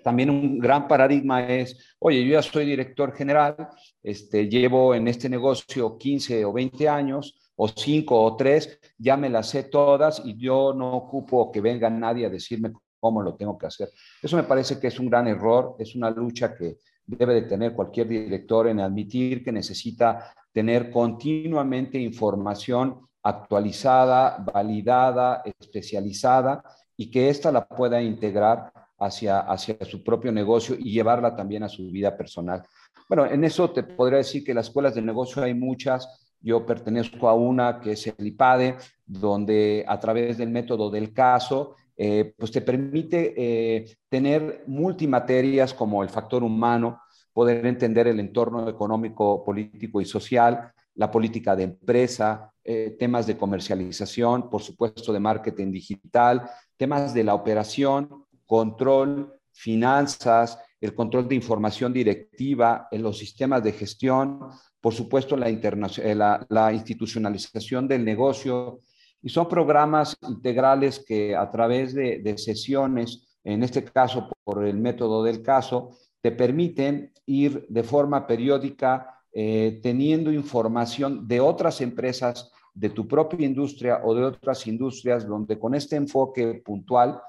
También 0.04 0.32
un 0.32 0.58
gran 0.58 0.88
paradigma 0.88 1.48
es, 1.48 1.96
oye, 2.00 2.26
yo 2.26 2.32
ya 2.32 2.42
soy 2.42 2.66
director 2.66 3.14
general, 3.14 3.70
este, 4.02 4.50
llevo 4.50 4.96
en 4.96 5.08
este 5.08 5.30
negocio 5.30 6.00
15 6.00 6.44
o 6.44 6.52
20 6.52 6.90
años, 6.90 7.52
o 7.56 7.68
5 7.68 8.20
o 8.20 8.36
3, 8.36 8.80
ya 8.98 9.16
me 9.16 9.30
las 9.30 9.50
sé 9.50 9.66
todas 9.66 10.24
y 10.26 10.36
yo 10.38 10.74
no 10.74 10.92
ocupo 10.94 11.52
que 11.52 11.62
venga 11.62 11.88
nadie 11.88 12.26
a 12.26 12.32
decirme 12.32 12.74
cómo 13.00 13.22
lo 13.22 13.36
tengo 13.36 13.58
que 13.58 13.68
hacer. 13.68 13.90
Eso 14.22 14.38
me 14.38 14.44
parece 14.44 14.80
que 14.80 14.88
es 14.88 15.00
un 15.00 15.10
gran 15.10 15.28
error, 15.28 15.76
es 15.78 15.96
una 15.96 16.10
lucha 16.10 16.56
que 16.56 16.78
debe 17.18 17.34
de 17.36 17.42
tener 17.44 17.74
cualquier 17.74 18.08
director 18.08 18.68
en 18.68 18.80
admitir 18.80 19.44
que 19.44 19.52
necesita 19.52 20.34
tener 20.52 20.92
continuamente 20.92 22.00
información 22.00 23.08
actualizada, 23.24 24.38
validada, 24.54 25.44
especializada 25.46 26.64
y 26.98 27.10
que 27.10 27.30
ésta 27.30 27.52
la 27.52 27.68
pueda 27.68 28.02
integrar 28.02 28.72
hacia, 29.00 29.40
hacia 29.40 29.78
su 29.86 30.04
propio 30.04 30.32
negocio 30.32 30.76
y 30.78 30.92
llevarla 30.92 31.36
también 31.36 31.64
a 31.64 31.70
su 31.70 31.90
vida 31.90 32.16
personal. 32.16 32.64
Bueno, 33.08 33.26
en 33.26 33.44
eso 33.44 33.70
te 33.72 33.84
podría 33.84 34.20
decir 34.20 34.44
que 34.44 34.54
las 34.54 34.68
escuelas 34.68 34.96
de 34.96 35.02
negocio 35.02 35.44
hay 35.44 35.54
muchas. 35.54 36.36
Yo 36.40 36.66
pertenezco 36.66 37.28
a 37.28 37.34
una 37.34 37.80
que 37.80 37.94
es 37.94 38.08
el 38.08 38.28
IPADE, 38.28 38.78
donde 39.06 39.84
a 39.88 40.00
través 40.00 40.38
del 40.38 40.50
método 40.50 40.90
del 40.90 41.14
caso 41.14 41.76
eh, 41.96 42.34
pues 42.38 42.52
te 42.52 42.62
permite 42.62 43.34
eh, 43.38 43.98
tener 44.10 44.64
multimaterias 44.68 45.74
como 45.74 46.04
el 46.04 46.10
factor 46.10 46.44
humano, 46.44 47.02
poder 47.34 47.66
entender 47.66 48.08
el 48.08 48.20
entorno 48.20 48.68
económico, 48.68 49.44
político 49.44 50.02
y 50.02 50.06
social, 50.06 50.72
la 50.96 51.10
política 51.10 51.56
de 51.56 51.64
empresa, 51.64 52.52
eh, 52.64 52.96
temas 53.00 53.26
de 53.28 53.38
comercialización, 53.38 54.50
por 54.50 54.62
supuesto 54.62 55.14
de 55.14 55.20
marketing 55.20 55.72
digital, 55.72 56.50
temas 56.78 57.14
de 57.14 57.24
la 57.24 57.34
operación, 57.34 58.26
control, 58.46 59.34
finanzas, 59.52 60.60
el 60.80 60.94
control 60.94 61.28
de 61.28 61.36
información 61.36 61.94
directiva, 61.94 62.88
en 62.92 63.04
los 63.04 63.18
sistemas 63.18 63.64
de 63.64 63.72
gestión, 63.72 64.40
por 64.80 64.94
supuesto 64.94 65.38
la, 65.38 66.46
la 66.50 66.74
institucionalización 66.74 67.88
del 67.88 68.04
negocio, 68.04 68.82
y 69.22 69.30
son 69.30 69.48
programas 69.48 70.18
integrales 70.28 71.04
que 71.06 71.36
a 71.36 71.50
través 71.52 71.94
de, 71.94 72.38
sesiones, 72.38 73.28
en 73.44 73.64
este 73.64 73.84
caso 73.84 74.30
por 74.44 74.66
el 74.66 74.78
método 74.78 75.24
del 75.24 75.42
caso, 75.42 75.92
te 76.22 76.32
permiten 76.32 77.12
ir 77.26 77.66
de 77.70 77.84
forma 77.84 78.28
periódica 78.28 79.24
eh, 79.34 79.80
teniendo 79.82 80.32
información 80.32 81.28
de 81.28 81.40
otras 81.40 81.82
empresas, 81.82 82.52
de 82.74 82.90
tu 82.90 83.08
propia 83.08 83.46
industria 83.46 84.02
o 84.04 84.16
de 84.16 84.24
otras 84.24 84.66
industrias, 84.68 85.28
donde 85.28 85.60
con 85.60 85.76
este 85.76 85.96
enfoque 85.96 86.62
puntual 86.66 87.22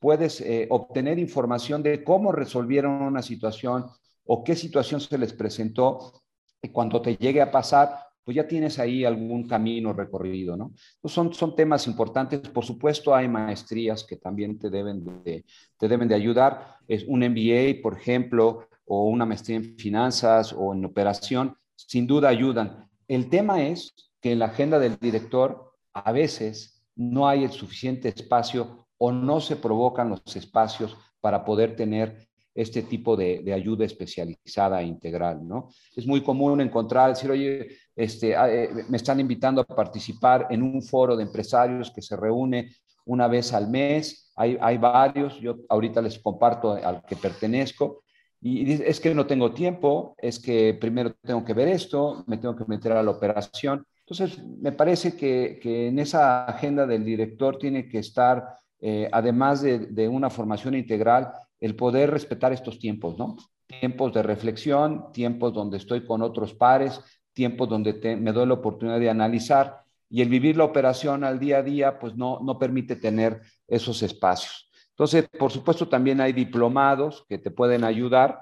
puedes 0.00 0.40
eh, 0.40 0.66
obtener 0.70 1.18
información 1.18 1.82
de 1.82 2.04
cómo 2.04 2.32
resolvieron 2.32 3.02
una 3.02 3.22
situación 3.22 3.86
o 4.24 4.44
qué 4.44 4.54
situación 4.54 5.00
se 5.00 5.18
les 5.18 5.32
presentó 5.32 6.12
y 6.62 6.68
cuando 6.68 7.00
te 7.00 7.16
llegue 7.16 7.40
a 7.40 7.50
pasar, 7.50 8.07
pues 8.28 8.36
ya 8.36 8.46
tienes 8.46 8.78
ahí 8.78 9.06
algún 9.06 9.48
camino 9.48 9.94
recorrido, 9.94 10.54
¿no? 10.54 10.74
son, 11.06 11.32
son 11.32 11.56
temas 11.56 11.86
importantes. 11.86 12.40
Por 12.40 12.62
supuesto, 12.62 13.14
hay 13.14 13.26
maestrías 13.26 14.04
que 14.04 14.16
también 14.16 14.58
te 14.58 14.68
deben 14.68 15.02
de, 15.24 15.46
te 15.78 15.88
deben 15.88 16.08
de 16.08 16.14
ayudar. 16.14 16.76
Es 16.86 17.04
un 17.08 17.20
MBA, 17.20 17.80
por 17.82 17.96
ejemplo, 17.96 18.68
o 18.84 19.04
una 19.06 19.24
maestría 19.24 19.56
en 19.56 19.78
finanzas 19.78 20.52
o 20.52 20.74
en 20.74 20.84
operación, 20.84 21.56
sin 21.74 22.06
duda 22.06 22.28
ayudan. 22.28 22.90
El 23.06 23.30
tema 23.30 23.62
es 23.62 23.94
que 24.20 24.32
en 24.32 24.40
la 24.40 24.44
agenda 24.44 24.78
del 24.78 24.98
director 24.98 25.72
a 25.94 26.12
veces 26.12 26.84
no 26.96 27.28
hay 27.28 27.44
el 27.44 27.50
suficiente 27.52 28.10
espacio 28.10 28.88
o 28.98 29.10
no 29.10 29.40
se 29.40 29.56
provocan 29.56 30.10
los 30.10 30.36
espacios 30.36 30.98
para 31.22 31.46
poder 31.46 31.76
tener 31.76 32.27
este 32.54 32.82
tipo 32.82 33.16
de, 33.16 33.52
ayuda 33.52 33.84
especializada 33.84 34.80
e 34.82 34.86
integral, 34.86 35.46
¿no? 35.46 35.68
Es 35.94 36.06
muy 36.06 36.22
común 36.22 36.60
encontrar, 36.60 37.10
decir, 37.10 37.30
oye, 37.30 37.68
este, 37.94 38.34
ah, 38.36 38.52
eh, 38.52 38.70
me 38.88 38.96
están 38.96 39.20
invitando 39.20 39.60
a 39.60 39.64
participar 39.64 40.46
en 40.50 40.62
un 40.62 40.82
foro 40.82 41.16
de 41.16 41.22
empresarios 41.22 41.90
que 41.90 42.02
se 42.02 42.16
reúne 42.16 42.70
una 43.04 43.28
vez 43.28 43.52
al 43.52 43.68
mes, 43.68 44.32
hay, 44.36 44.58
hay 44.60 44.76
varios, 44.76 45.40
yo 45.40 45.56
ahorita 45.68 46.02
les 46.02 46.18
comparto 46.18 46.72
al 46.72 47.02
que 47.04 47.16
pertenezco, 47.16 48.02
y 48.40 48.70
es 48.72 49.00
que 49.00 49.14
no 49.14 49.26
tengo 49.26 49.52
tiempo, 49.52 50.14
es 50.18 50.38
que 50.38 50.74
primero 50.74 51.14
tengo 51.22 51.44
que 51.44 51.54
ver 51.54 51.68
esto, 51.68 52.24
me 52.26 52.38
tengo 52.38 52.54
que 52.54 52.64
meter 52.66 52.92
a 52.92 53.02
la 53.02 53.10
operación. 53.10 53.84
Entonces, 54.06 54.42
me 54.60 54.72
parece 54.72 55.16
que, 55.16 55.58
que 55.60 55.88
en 55.88 55.98
esa 55.98 56.44
agenda 56.44 56.86
del 56.86 57.04
director 57.04 57.58
tiene 57.58 57.88
que 57.88 57.98
estar, 57.98 58.56
eh, 58.80 59.08
además 59.10 59.60
de, 59.60 59.78
de, 59.80 60.08
una 60.08 60.30
formación 60.30 60.74
integral, 60.76 61.32
el 61.60 61.74
poder 61.76 62.10
respetar 62.10 62.52
estos 62.52 62.78
tiempos, 62.78 63.18
¿no? 63.18 63.36
Tiempos 63.66 64.12
de 64.14 64.22
reflexión, 64.22 65.12
tiempos 65.12 65.52
donde 65.52 65.76
estoy 65.76 66.04
con 66.04 66.22
otros 66.22 66.54
pares, 66.54 67.00
tiempos 67.32 67.68
donde 67.68 68.16
me 68.16 68.32
doy 68.32 68.46
la 68.46 68.54
oportunidad 68.54 68.98
de 68.98 69.10
analizar 69.10 69.82
y 70.08 70.22
el 70.22 70.28
vivir 70.28 70.56
la 70.56 70.64
operación 70.64 71.24
al 71.24 71.38
día 71.38 71.58
a 71.58 71.62
día, 71.62 71.98
pues 71.98 72.16
no, 72.16 72.40
no 72.40 72.58
permite 72.58 72.96
tener 72.96 73.42
esos 73.66 74.02
espacios. 74.02 74.70
Entonces, 74.90 75.28
por 75.38 75.52
supuesto, 75.52 75.86
también 75.86 76.20
hay 76.20 76.32
diplomados 76.32 77.24
que 77.28 77.38
te 77.38 77.50
pueden 77.50 77.84
ayudar, 77.84 78.40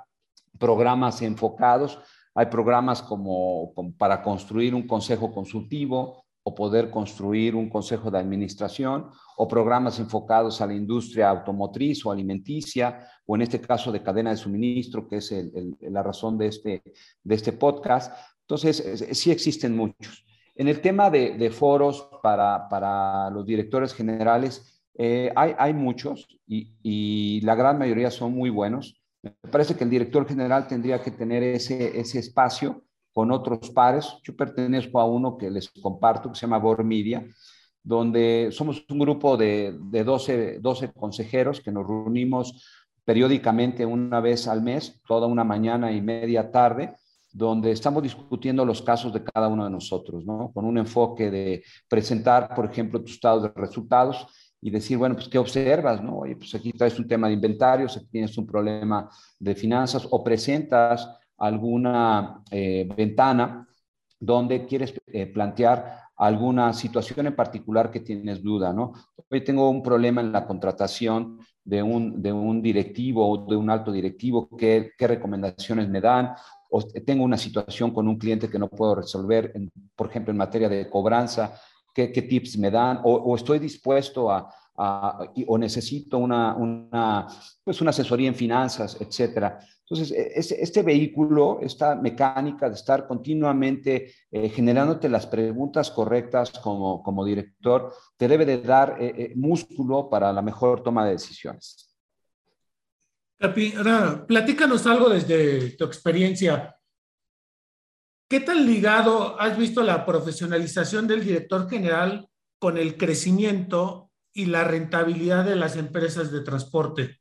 programas 0.59 1.23
enfocados. 1.23 1.99
Hay 2.35 2.47
programas 2.47 3.03
como, 3.03 3.73
para 3.97 4.23
construir 4.23 4.75
un 4.75 4.87
consejo 4.87 5.33
consultivo, 5.33 6.26
o 6.49 6.55
poder 6.55 6.91
construir 6.91 7.57
un 7.57 7.69
consejo 7.69 8.09
de 8.09 8.19
administración 8.19 9.11
o 9.37 9.49
programas 9.49 9.99
enfocados 9.99 10.61
a 10.61 10.67
la 10.69 10.75
industria 10.75 11.29
automotriz 11.29 12.07
o 12.07 12.13
alimenticia, 12.13 13.01
o 13.27 13.35
en 13.35 13.43
este 13.43 13.61
caso 13.61 13.91
de 13.91 14.01
cadena 14.01 14.31
de 14.31 14.37
suministro, 14.37 15.09
que 15.09 15.17
es 15.17 15.35
la 15.81 16.05
razón 16.05 16.39
de 16.39 16.47
este, 16.47 16.83
de 17.25 17.35
este 17.35 17.53
podcast. 17.53 18.17
Entonces, 18.43 19.09
sí 19.11 19.33
existen 19.33 19.77
muchos. 19.77 20.25
En 20.55 20.69
el 20.69 20.81
tema 20.81 21.11
de, 21.11 21.51
foros 21.51 22.09
para, 22.23 22.69
para, 22.69 23.29
los 23.31 23.45
directores 23.45 23.93
generales, 23.93 24.85
eh, 24.95 25.33
hay, 25.35 25.53
hay, 25.59 25.75
muchos 25.75 26.29
y, 26.47 26.71
y, 26.81 27.41
la 27.41 27.57
gran 27.57 27.77
mayoría 27.77 28.13
son 28.13 28.33
muy 28.33 28.51
buenos. 28.51 29.03
Me 29.21 29.33
parece 29.51 29.75
que 29.75 29.83
el 29.83 29.91
director 29.91 30.25
general 30.29 30.69
tendría 30.69 31.03
que 31.03 31.11
tener 31.11 31.43
ese, 31.43 31.99
ese 31.99 32.21
espacio 32.21 32.86
con 33.17 33.33
otros 33.33 33.71
pares. 33.71 34.19
Yo 34.23 34.37
pertenezco 34.37 35.01
a 35.01 35.07
uno 35.07 35.39
que 35.39 35.51
les 35.51 35.71
comparto, 35.71 36.29
que 36.29 36.35
se 36.35 36.43
llama 36.43 36.59
Bor 36.59 36.85
Media, 36.85 37.27
donde 37.83 38.51
somos 38.53 38.85
un 38.91 38.99
grupo 38.99 39.39
de, 39.39 39.75
de 39.91 40.05
12, 40.05 40.59
12 40.61 40.93
consejeros 40.93 41.63
que 41.63 41.73
nos 41.73 41.87
reunimos 41.87 42.63
periódicamente 43.07 43.87
una 43.87 44.21
vez 44.21 44.47
al 44.47 44.61
mes, 44.61 45.01
toda 45.09 45.27
una 45.27 45.45
mañana 45.45 45.93
y 45.93 46.03
media 46.03 46.51
tarde, 46.51 46.95
donde 47.33 47.71
estamos 47.71 48.03
discutiendo 48.03 48.67
los 48.67 48.83
casos 48.83 49.15
de 49.15 49.25
cada 49.25 49.49
uno 49.49 49.65
de 49.65 49.71
nosotros, 49.71 50.27
¿no? 50.27 50.53
Con 50.53 50.67
un 50.67 50.77
enfoque 50.77 51.31
de 51.31 51.65
presentar, 51.89 52.55
por 52.55 52.67
ejemplo, 52.67 53.01
tus 53.01 53.13
estados 53.13 53.45
de 53.45 53.53
resultados 53.57 54.27
y 54.61 54.69
decir, 54.69 54.99
bueno, 54.99 55.15
pues, 55.15 55.29
¿qué 55.31 55.39
observas, 55.39 56.03
no? 56.03 56.19
Oye, 56.19 56.37
pues 56.37 56.55
aquí 56.55 56.71
traes 56.71 56.99
un 56.99 57.09
tema 57.09 57.29
de 57.29 57.35
inventarios, 57.35 57.97
aquí 57.97 58.09
tienes 58.11 58.37
un 58.37 58.47
problema 58.47 59.09
de 59.39 59.55
finanzas 59.55 60.07
o 60.11 60.23
presentas 60.23 61.09
alguna 61.39 62.43
eh, 62.51 62.89
ventana 62.97 63.69
donde 64.19 64.67
quieres 64.67 64.95
eh, 65.07 65.27
plantear 65.27 66.01
alguna 66.17 66.73
situación 66.73 67.27
en 67.27 67.37
particular 67.37 67.91
que 67.91 68.01
tienes 68.01 68.43
duda, 68.43 68.73
¿no? 68.73 68.93
Hoy 69.31 69.45
tengo 69.45 69.69
un 69.69 69.83
problema 69.83 70.23
en 70.23 70.33
la 70.33 70.47
contratación 70.47 71.39
de 71.63 71.83
un, 71.83 72.23
de 72.23 72.33
un 72.33 72.63
directivo 72.63 73.29
o 73.29 73.47
de 73.47 73.57
un 73.57 73.69
alto 73.69 73.93
directivo, 73.93 74.49
¿qué, 74.57 74.93
qué 74.97 75.07
recomendaciones 75.07 75.89
me 75.89 76.01
dan? 76.01 76.35
o 76.71 76.83
tengo 76.83 77.25
una 77.25 77.39
situación 77.39 77.93
con 77.93 78.09
un 78.09 78.19
cliente 78.19 78.49
que 78.49 78.59
no 78.59 78.69
puedo 78.69 78.95
resolver, 78.95 79.53
por 79.95 80.09
ejemplo, 80.09 80.31
en 80.31 80.37
materia 80.37 80.69
de 80.69 80.89
cobranza, 80.89 81.59
¿qué, 81.95 82.09
tips 82.09 82.59
me 82.59 82.71
dan? 82.71 83.01
O, 83.05 83.35
estoy 83.35 83.59
dispuesto 83.59 84.31
a, 84.31 84.49
o 85.47 85.59
necesito 85.59 86.19
una, 86.19 86.55
una, 86.55 87.27
pues 87.65 87.81
una 87.81 87.91
asesoría 87.91 88.29
en 88.29 88.35
finanzas, 88.35 88.97
etcétera. 89.01 89.59
Entonces, 89.89 90.11
e, 90.17 90.63
este, 90.63 90.83
vehículo, 90.83 91.61
esta 91.63 91.95
mecánica 91.95 92.69
de 92.69 92.75
estar 92.75 93.07
continuamente 93.07 94.13
eh, 94.31 94.49
generándote 94.49 95.09
las 95.09 95.27
preguntas 95.27 95.93
correctas 95.93 96.51
como, 96.51 97.25
director, 97.25 97.95
te 98.17 98.27
debe 98.27 98.45
de 98.45 98.59
dar 98.59 98.97
eh, 99.01 99.15
eh, 99.17 99.33
músculo 99.37 100.11
para 100.11 100.33
la 100.33 100.43
mejor 100.43 100.83
toma 100.83 101.05
de 101.07 101.13
decisiones. 101.13 101.97
Capi, 103.39 103.75
platícanos 104.27 104.87
algo 104.87 105.11
desde 105.11 105.77
tu 105.77 105.85
experiencia. 105.85 106.75
¿Qué 108.29 108.41
tan 108.41 108.67
ligado 108.67 109.41
has 109.41 109.57
visto 109.57 109.83
la 109.83 110.05
profesionalización 110.05 111.07
del 111.07 111.23
director 111.23 111.69
general 111.69 112.29
con 112.59 112.77
el 112.77 112.97
crecimiento 112.97 114.11
y 114.33 114.47
la 114.47 114.65
rentabilidad 114.65 115.45
de 115.45 115.55
las 115.55 115.77
empresas 115.77 116.33
de 116.33 116.41
transporte? 116.41 117.19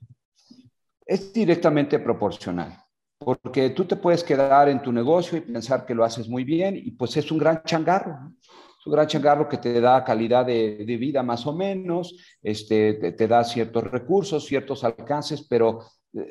Es 1.05 1.31
directamente 1.31 1.99
proporcional, 1.99 2.75
porque 3.19 3.69
tú 3.69 3.85
te 3.85 3.95
puedes 3.95 4.23
quedar 4.23 4.69
en 4.69 4.81
tu 4.81 4.91
negocio 4.91 5.37
y 5.37 5.41
pensar 5.41 5.85
que 5.85 5.93
lo 5.93 6.03
haces 6.03 6.27
muy 6.27 6.43
bien 6.43 6.75
y 6.75 6.91
pues 6.91 7.15
es 7.17 7.31
un 7.31 7.37
gran 7.37 7.61
changarro. 7.63 8.33
Es 8.41 8.87
un 8.87 8.93
gran 8.93 9.07
changarro 9.07 9.47
que 9.47 9.57
te 9.57 9.79
da 9.79 10.03
calidad 10.03 10.45
de, 10.45 10.83
vida 10.99 11.23
más 11.23 11.45
o 11.47 11.53
menos, 11.55 12.15
este, 12.41 12.93
te, 12.95 13.11
te, 13.11 13.27
da 13.27 13.43
ciertos 13.43 13.83
recursos, 13.83 14.45
ciertos 14.45 14.83
alcances, 14.83 15.45
pero 15.47 15.81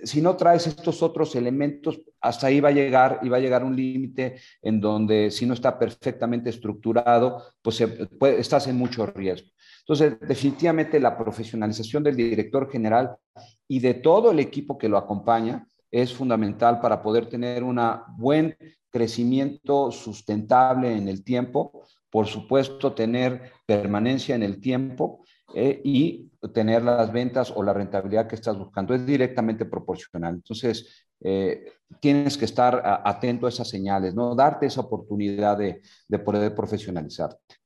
si 0.03 0.23
no 0.23 0.37
traes 0.37 0.67
estos 0.67 1.03
otros 1.03 1.35
elementos, 1.37 2.01
hasta 2.21 2.47
ahí 2.47 2.61
va 2.61 2.71
a 2.71 2.73
llegar 2.73 3.21
y 3.23 3.29
va 3.29 3.37
a 3.37 3.41
llegar 3.41 3.65
un 3.65 3.77
límite 3.77 4.41
en 4.63 4.81
donde 4.81 5.31
si 5.31 5.47
no 5.47 5.55
está 5.55 5.79
perfectamente 5.79 6.51
estructurado, 6.51 7.43
pues 7.61 7.81
estás 8.39 8.67
en 8.67 8.77
mucho 8.77 9.07
riesgo. 9.07 9.49
Entonces, 9.81 10.19
definitivamente 10.21 10.99
la 10.99 11.19
profesionalización 11.19 12.03
del 12.03 12.17
director 12.17 12.71
general 12.71 13.17
y 13.69 13.81
de 13.81 13.95
todo 13.95 14.31
el 14.31 14.39
equipo 14.39 14.79
que 14.79 14.89
lo 14.89 14.99
acompaña 14.99 15.67
es 15.91 16.13
fundamental 16.13 16.81
para 16.81 17.03
poder 17.03 17.27
tener 17.29 17.63
un 17.63 17.81
buen 18.17 18.57
crecimiento 18.91 19.91
sustentable 19.91 20.97
en 20.97 21.09
el 21.09 21.25
tiempo, 21.25 21.85
por 22.11 22.27
supuesto, 22.27 22.93
tener 22.93 23.53
permanencia 23.67 24.35
en 24.35 24.43
el 24.43 24.61
tiempo 24.61 25.25
eh, 25.55 25.81
y 25.85 26.31
tener 26.53 26.83
las 26.83 27.13
ventas 27.13 27.53
o 27.55 27.63
la 27.63 27.73
rentabilidad 27.73 28.27
que 28.27 28.35
estás 28.35 28.59
buscando. 28.59 28.95
Es 28.95 29.07
directamente 29.07 29.65
proporcional. 29.65 30.35
Entonces, 30.35 31.07
eh, 31.21 31.73
tienes 32.01 32.37
que 32.37 32.45
estar 32.45 32.83
atento 33.05 33.47
a 33.47 33.49
esas 33.49 33.69
señales, 33.69 34.15
¿no? 34.15 34.35
Darte 34.35 34.67
esa 34.67 34.83
oportunidad 34.83 35.57
de, 35.57 35.81
de 36.09 36.19
poder 36.19 36.55
profesionalizarte. 36.55 37.64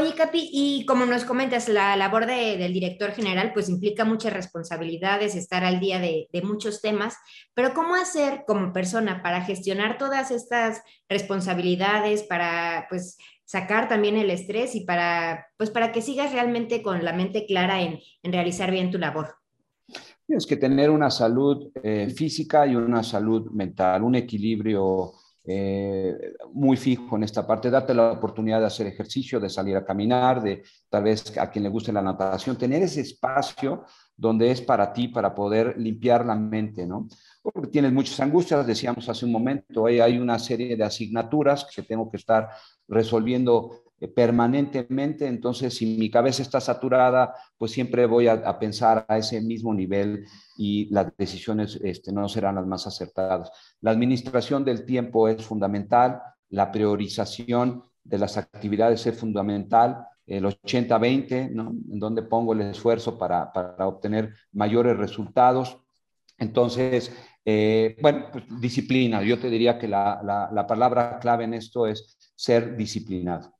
Oye, 0.00 0.14
Capi, 0.14 0.48
y 0.52 0.86
como 0.86 1.06
nos 1.06 1.24
comentas, 1.24 1.68
la 1.68 1.96
labor 1.96 2.26
de, 2.26 2.56
del 2.56 2.72
director 2.72 3.10
general 3.10 3.50
pues 3.52 3.68
implica 3.68 4.04
muchas 4.04 4.32
responsabilidades, 4.32 5.34
estar 5.34 5.64
al 5.64 5.80
día 5.80 5.98
de, 5.98 6.28
de, 6.32 6.42
muchos 6.42 6.80
temas, 6.80 7.16
pero 7.52 7.74
¿cómo 7.74 7.96
hacer 7.96 8.44
como 8.46 8.72
persona 8.72 9.22
para 9.24 9.40
gestionar 9.40 9.98
todas 9.98 10.30
estas 10.30 10.82
responsabilidades, 11.08 12.22
para 12.22 12.86
pues 12.88 13.18
sacar 13.44 13.88
también 13.88 14.16
el 14.16 14.30
estrés 14.30 14.76
y 14.76 14.84
para, 14.84 15.48
pues, 15.56 15.70
para 15.70 15.90
que 15.90 16.00
sigas 16.00 16.32
realmente 16.32 16.80
con 16.80 17.04
la 17.04 17.12
mente 17.12 17.44
clara 17.44 17.82
en, 17.82 17.98
en 18.22 18.32
realizar 18.32 18.70
bien 18.70 18.92
tu 18.92 18.98
labor? 18.98 19.34
Tienes 20.28 20.46
que 20.46 20.58
tener 20.58 20.90
una 20.90 21.10
salud 21.10 21.72
eh, 21.82 22.08
física 22.10 22.68
y 22.68 22.76
una 22.76 23.02
salud 23.02 23.50
mental, 23.50 24.04
un 24.04 24.14
equilibrio 24.14 25.14
eh, 25.50 26.34
muy 26.52 26.76
fijo 26.76 27.16
en 27.16 27.22
esta 27.22 27.46
parte, 27.46 27.70
date 27.70 27.94
la 27.94 28.12
oportunidad 28.12 28.60
de 28.60 28.66
hacer 28.66 28.86
ejercicio, 28.86 29.40
de 29.40 29.48
salir 29.48 29.74
a 29.76 29.84
caminar, 29.84 30.42
de 30.42 30.62
tal 30.90 31.04
vez 31.04 31.38
a 31.38 31.50
quien 31.50 31.62
le 31.62 31.70
guste 31.70 31.90
la 31.90 32.02
natación, 32.02 32.58
tener 32.58 32.82
ese 32.82 33.00
espacio 33.00 33.86
donde 34.14 34.50
es 34.50 34.60
para 34.60 34.92
ti, 34.92 35.08
para 35.08 35.34
poder 35.34 35.78
limpiar 35.78 36.26
la 36.26 36.34
mente, 36.34 36.86
¿no? 36.86 37.08
Porque 37.42 37.70
tienes 37.70 37.94
muchas 37.94 38.20
angustias, 38.20 38.66
decíamos 38.66 39.08
hace 39.08 39.24
un 39.24 39.32
momento, 39.32 39.86
hay 39.86 40.18
una 40.18 40.38
serie 40.38 40.76
de 40.76 40.84
asignaturas 40.84 41.66
que 41.74 41.82
tengo 41.82 42.10
que 42.10 42.18
estar 42.18 42.50
resolviendo 42.86 43.87
permanentemente, 44.06 45.26
entonces 45.26 45.74
si 45.74 45.96
mi 45.98 46.08
cabeza 46.10 46.42
está 46.42 46.60
saturada, 46.60 47.34
pues 47.56 47.72
siempre 47.72 48.06
voy 48.06 48.28
a, 48.28 48.58
pensar 48.58 49.04
a 49.08 49.18
ese 49.18 49.40
mismo 49.40 49.74
nivel 49.74 50.24
y 50.56 50.88
las 50.92 51.16
decisiones 51.16 51.80
este, 51.82 52.12
no 52.12 52.28
serán 52.28 52.54
las 52.54 52.66
más 52.66 52.86
acertadas. 52.86 53.50
La 53.80 53.90
administración 53.90 54.64
del 54.64 54.84
tiempo 54.84 55.26
es 55.26 55.44
fundamental, 55.44 56.22
la 56.50 56.70
priorización 56.70 57.84
de 58.04 58.18
las 58.18 58.36
actividades 58.36 59.06
es 59.06 59.18
fundamental, 59.18 60.06
el 60.26 60.44
80-20, 60.44 61.50
¿no? 61.50 61.70
en 61.70 61.98
donde 61.98 62.22
pongo 62.22 62.52
el 62.52 62.60
esfuerzo 62.60 63.18
para, 63.18 63.52
para 63.52 63.86
obtener 63.86 64.34
mayores 64.52 64.96
resultados. 64.96 65.78
Entonces, 66.38 67.10
eh, 67.44 67.96
bueno, 68.02 68.26
pues, 68.30 68.44
disciplina. 68.60 69.22
Yo 69.22 69.38
te 69.38 69.48
diría 69.48 69.78
que 69.78 69.88
la, 69.88 70.20
la, 70.52 70.66
palabra 70.66 71.18
clave 71.18 71.44
en 71.44 71.54
esto 71.54 71.86
es 71.86 72.18
ser 72.36 72.76
disciplinado. 72.76 73.57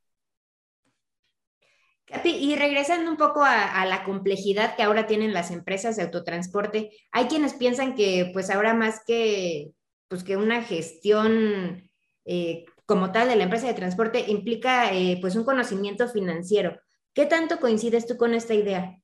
Y 2.25 2.57
regresando 2.57 3.11
un 3.11 3.17
poco 3.17 3.43
a, 3.45 3.85
la 3.85 4.03
complejidad 4.05 4.77
que 4.77 4.83
ahora 4.83 5.07
tienen 5.07 5.33
las 5.33 5.51
empresas 5.51 5.97
de 5.97 6.05
autotransporte, 6.05 6.91
hay 7.13 7.27
quienes 7.27 7.55
piensan 7.55 7.95
que 7.95 8.31
pues 8.33 8.51
ahora 8.51 8.73
más 8.73 9.01
que, 9.07 9.73
pues, 10.09 10.25
que 10.25 10.37
una 10.37 10.63
gestión 10.63 11.91
eh, 12.25 12.65
como 12.87 13.13
tal 13.13 13.29
de 13.29 13.37
la 13.37 13.45
empresa 13.45 13.67
de 13.67 13.75
transporte 13.75 14.25
implica 14.29 14.95
eh, 14.95 15.19
pues 15.21 15.37
un 15.37 15.45
conocimiento 15.45 16.09
financiero. 16.09 16.79
¿Qué 17.13 17.27
tanto 17.27 17.61
coincides 17.61 18.07
tú 18.07 18.17
con 18.17 18.33
esta 18.33 18.55
idea? 18.55 18.97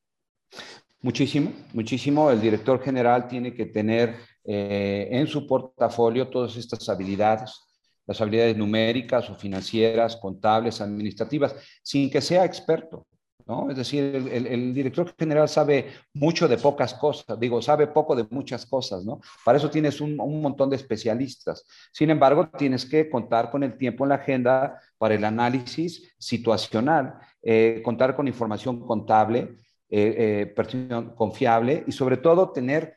Muchísimo, 1.01 1.53
muchísimo. 1.75 2.31
El 2.31 2.41
director 2.41 2.83
general 2.83 3.29
tiene 3.29 3.53
que 3.53 3.67
tener 3.67 4.17
eh, 4.43 5.09
en 5.11 5.27
su 5.27 5.47
portafolio 5.47 6.29
todas 6.29 6.57
estas 6.57 6.89
habilidades, 6.89 7.64
las 8.07 8.21
habilidades 8.21 8.57
numéricas 8.57 9.29
o 9.31 9.35
financieras, 9.35 10.17
contables, 10.17 10.81
administrativas, 10.81 11.55
sin 11.83 12.11
que 12.11 12.21
sea 12.21 12.45
experto. 12.45 13.07
¿no? 13.47 13.71
Es 13.71 13.77
decir, 13.77 14.03
el, 14.33 14.73
director 14.73 15.15
general 15.19 15.49
sabe 15.49 15.89
mucho 16.15 16.49
de 16.49 16.57
pocas 16.57 16.95
cosas, 16.95 17.39
digo, 17.39 17.61
sabe 17.61 17.87
poco 17.87 18.17
de 18.17 18.27
muchas 18.31 18.65
cosas, 18.65 19.05
¿no? 19.05 19.21
Para 19.45 19.59
eso 19.59 19.71
tienes 19.71 20.01
un, 20.01 20.17
montón 20.17 20.71
de 20.71 20.77
especialistas. 20.77 21.67
Sin 21.93 22.11
embargo, 22.11 22.49
tienes 22.49 22.87
que 22.87 23.11
contar 23.11 23.51
con 23.51 23.63
el 23.63 23.77
tiempo 23.77 24.05
en 24.05 24.11
la 24.11 24.15
agenda 24.17 24.81
para 24.97 25.15
el 25.15 25.25
análisis 25.25 26.15
situacional, 26.19 27.19
eh, 27.43 27.83
contar 27.85 28.17
con 28.17 28.29
información 28.29 28.81
contable, 28.87 29.59
eh, 29.91 30.55
eh, 30.57 31.15
confiable 31.15 31.85
y 31.87 31.93
sobre 31.93 32.17
todo 32.17 32.51
tener 32.51 32.97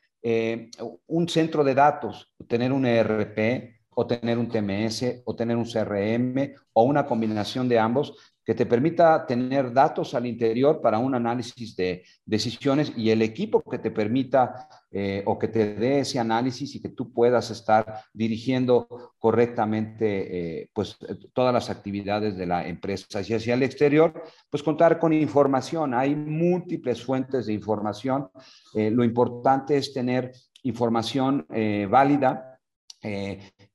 un 1.08 1.30
centro 1.30 1.63
de 1.63 1.74
datos, 1.74 2.34
tener 2.50 2.74
un 2.74 2.86
ERP 2.86 3.77
o 4.00 4.06
tener 4.06 4.38
un 4.38 4.48
TMS 4.48 5.24
o 5.26 5.36
tener 5.36 5.58
un 5.58 5.66
CRM 5.66 6.54
o 6.74 6.84
una 6.84 7.04
combinación 7.04 7.68
de 7.68 7.80
ambos 7.80 8.14
que 8.46 8.54
te 8.54 8.68
permita 8.68 9.26
tener 9.26 9.74
datos 9.74 10.14
al 10.14 10.28
interior 10.28 10.80
para 10.82 11.00
un 11.00 11.16
análisis 11.16 11.76
de 11.76 12.04
decisiones 12.24 12.94
y 12.96 13.10
el 13.10 13.24
equipo 13.24 13.62
que 13.64 13.80
te 13.80 13.90
permita 13.90 14.70
eh, 14.92 15.24
o 15.26 15.40
que 15.40 15.48
te 15.48 15.74
dé 15.74 16.02
ese 16.02 16.20
análisis 16.20 16.76
y 16.76 16.80
que 16.80 16.90
tú 16.90 17.12
puedas 17.12 17.50
estar 17.50 18.04
dirigiendo 18.14 18.88
correctamente 19.18 20.62
eh, 20.62 20.70
pues 20.72 20.96
todas 21.34 21.52
las 21.52 21.72
actividades 21.72 22.38
de 22.38 22.46
la 22.46 22.68
empresa. 22.68 23.20
Y 23.22 23.34
hacia 23.34 23.56
el 23.56 23.64
exterior, 23.64 24.14
pues 24.50 24.62
contar 24.62 25.00
con 25.00 25.12
información. 25.12 25.96
Hay 25.96 26.16
múltiples 26.16 27.04
fuentes 27.04 27.48
de 27.48 27.54
información. 27.54 28.30
Eh, 28.76 28.92
lo 28.92 29.04
importante 29.04 29.76
es 29.76 29.92
tener 29.92 30.32
información 30.64 31.48
válida, 31.90 32.60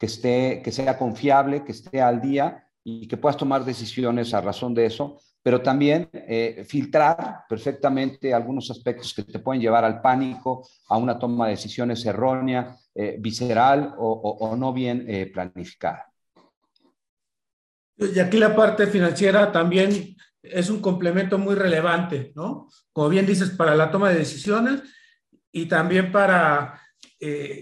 que, 0.03 0.07
esté, 0.07 0.63
que 0.65 0.73
sea 0.73 0.99
confiable, 0.99 1.63
que 1.63 1.71
esté 1.71 2.03
al 2.03 2.21
día 2.21 2.67
y 2.83 3.07
que 3.07 3.17
puedas 3.17 3.37
tomar 3.37 3.65
decisiones 3.65 4.35
a 4.35 4.41
razón 4.41 4.75
de 4.75 4.87
eso, 4.87 5.21
pero 5.45 5.63
también 5.63 6.11
eh, 6.13 6.65
filtrar 6.69 7.45
perfectamente 7.49 8.35
algunos 8.35 8.69
aspectos 8.69 9.15
que 9.15 9.23
te 9.23 9.39
pueden 9.39 9.63
llevar 9.63 9.85
al 9.85 10.01
pánico, 10.01 10.67
a 10.89 10.97
una 10.97 11.21
toma 11.21 11.45
de 11.45 11.53
decisiones 11.53 12.05
errónea, 12.05 12.77
eh, 12.93 13.15
visceral 13.21 13.95
o, 13.97 14.57
no 14.59 14.73
bien 14.73 15.05
eh, 15.07 15.31
planificada. 15.33 16.13
Y 17.97 18.19
aquí 18.19 18.39
la 18.39 18.57
parte 18.57 18.89
financiera 18.89 19.53
también 19.53 20.17
es 20.43 20.69
un 20.69 20.81
complemento 20.81 21.39
muy 21.39 21.55
relevante, 21.55 22.33
¿no? 22.35 22.67
Como 22.93 23.09
bien 23.09 23.25
dices, 23.25 23.51
para 23.51 23.77
la 23.77 23.89
toma 23.89 24.09
de 24.09 24.19
decisiones 24.19 24.83
y 25.53 25.67
también 25.67 26.11
para 26.11 26.81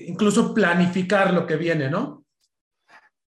incluso 0.07 0.55
planificar 0.55 1.35
lo 1.35 1.47
que 1.47 1.57
viene, 1.57 1.91
¿no? 1.91 2.20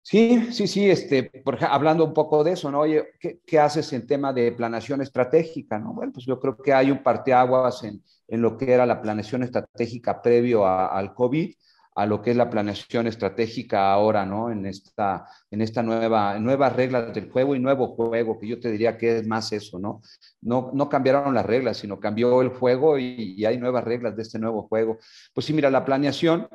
Sí, 0.05 0.53
sí, 0.53 0.67
sí, 0.67 0.91
este, 0.91 1.23
por, 1.45 1.63
hablando 1.65 2.05
un 2.05 2.13
poco 2.13 2.43
de 2.43 2.53
eso, 2.53 2.71
¿no? 2.73 2.81
Oye, 2.81 3.05
¿qué, 3.21 3.59
haces 3.61 3.93
en 3.93 4.05
tema 4.07 4.33
de 4.33 4.51
planeación 4.51 5.01
estratégica, 5.01 5.79
no? 5.79 5.95
Bueno, 5.95 6.13
pues 6.13 6.27
yo 6.27 6.41
creo 6.41 6.57
que 6.57 6.73
hay 6.73 6.91
un 6.91 7.03
parteaguas 7.05 7.85
en, 7.85 8.03
en 8.27 8.43
lo 8.43 8.57
que 8.59 8.73
era 8.73 8.85
la 8.85 9.01
planeación 9.01 9.45
estratégica 9.45 10.21
previo 10.21 10.67
al 10.67 11.15
COVID, 11.15 11.55
a 11.95 12.07
lo 12.07 12.21
que 12.21 12.31
es 12.33 12.37
la 12.37 12.51
planeación 12.51 13.07
estratégica 13.07 13.93
ahora, 13.93 14.27
¿no? 14.27 14.51
En 14.51 14.67
esta, 14.67 15.25
en 15.51 15.61
esta 15.61 15.85
nueva, 15.85 16.37
nuevas 16.41 16.75
reglas 16.75 17.15
del 17.15 17.31
juego 17.31 17.55
y 17.55 17.61
nuevo 17.61 17.95
juego, 17.95 18.39
que 18.41 18.49
yo 18.49 18.59
te 18.59 18.73
diría 18.73 18.99
que 18.99 19.19
es 19.19 19.27
más 19.27 19.53
eso, 19.53 19.79
¿no? 19.79 20.03
No, 20.41 20.71
no 20.75 20.89
cambiaron 20.89 21.33
las 21.33 21.47
reglas, 21.47 21.77
sino 21.77 22.01
cambió 22.01 22.43
el 22.43 22.49
juego 22.49 22.99
y, 22.99 23.35
y 23.37 23.45
hay 23.45 23.57
nuevas 23.57 23.85
reglas 23.85 24.17
de 24.17 24.23
este 24.23 24.41
nuevo 24.41 24.63
juego. 24.67 24.99
Pues 25.33 25.47
sí, 25.47 25.53
mira, 25.53 25.71
la 25.71 25.85
planeación 25.85 26.49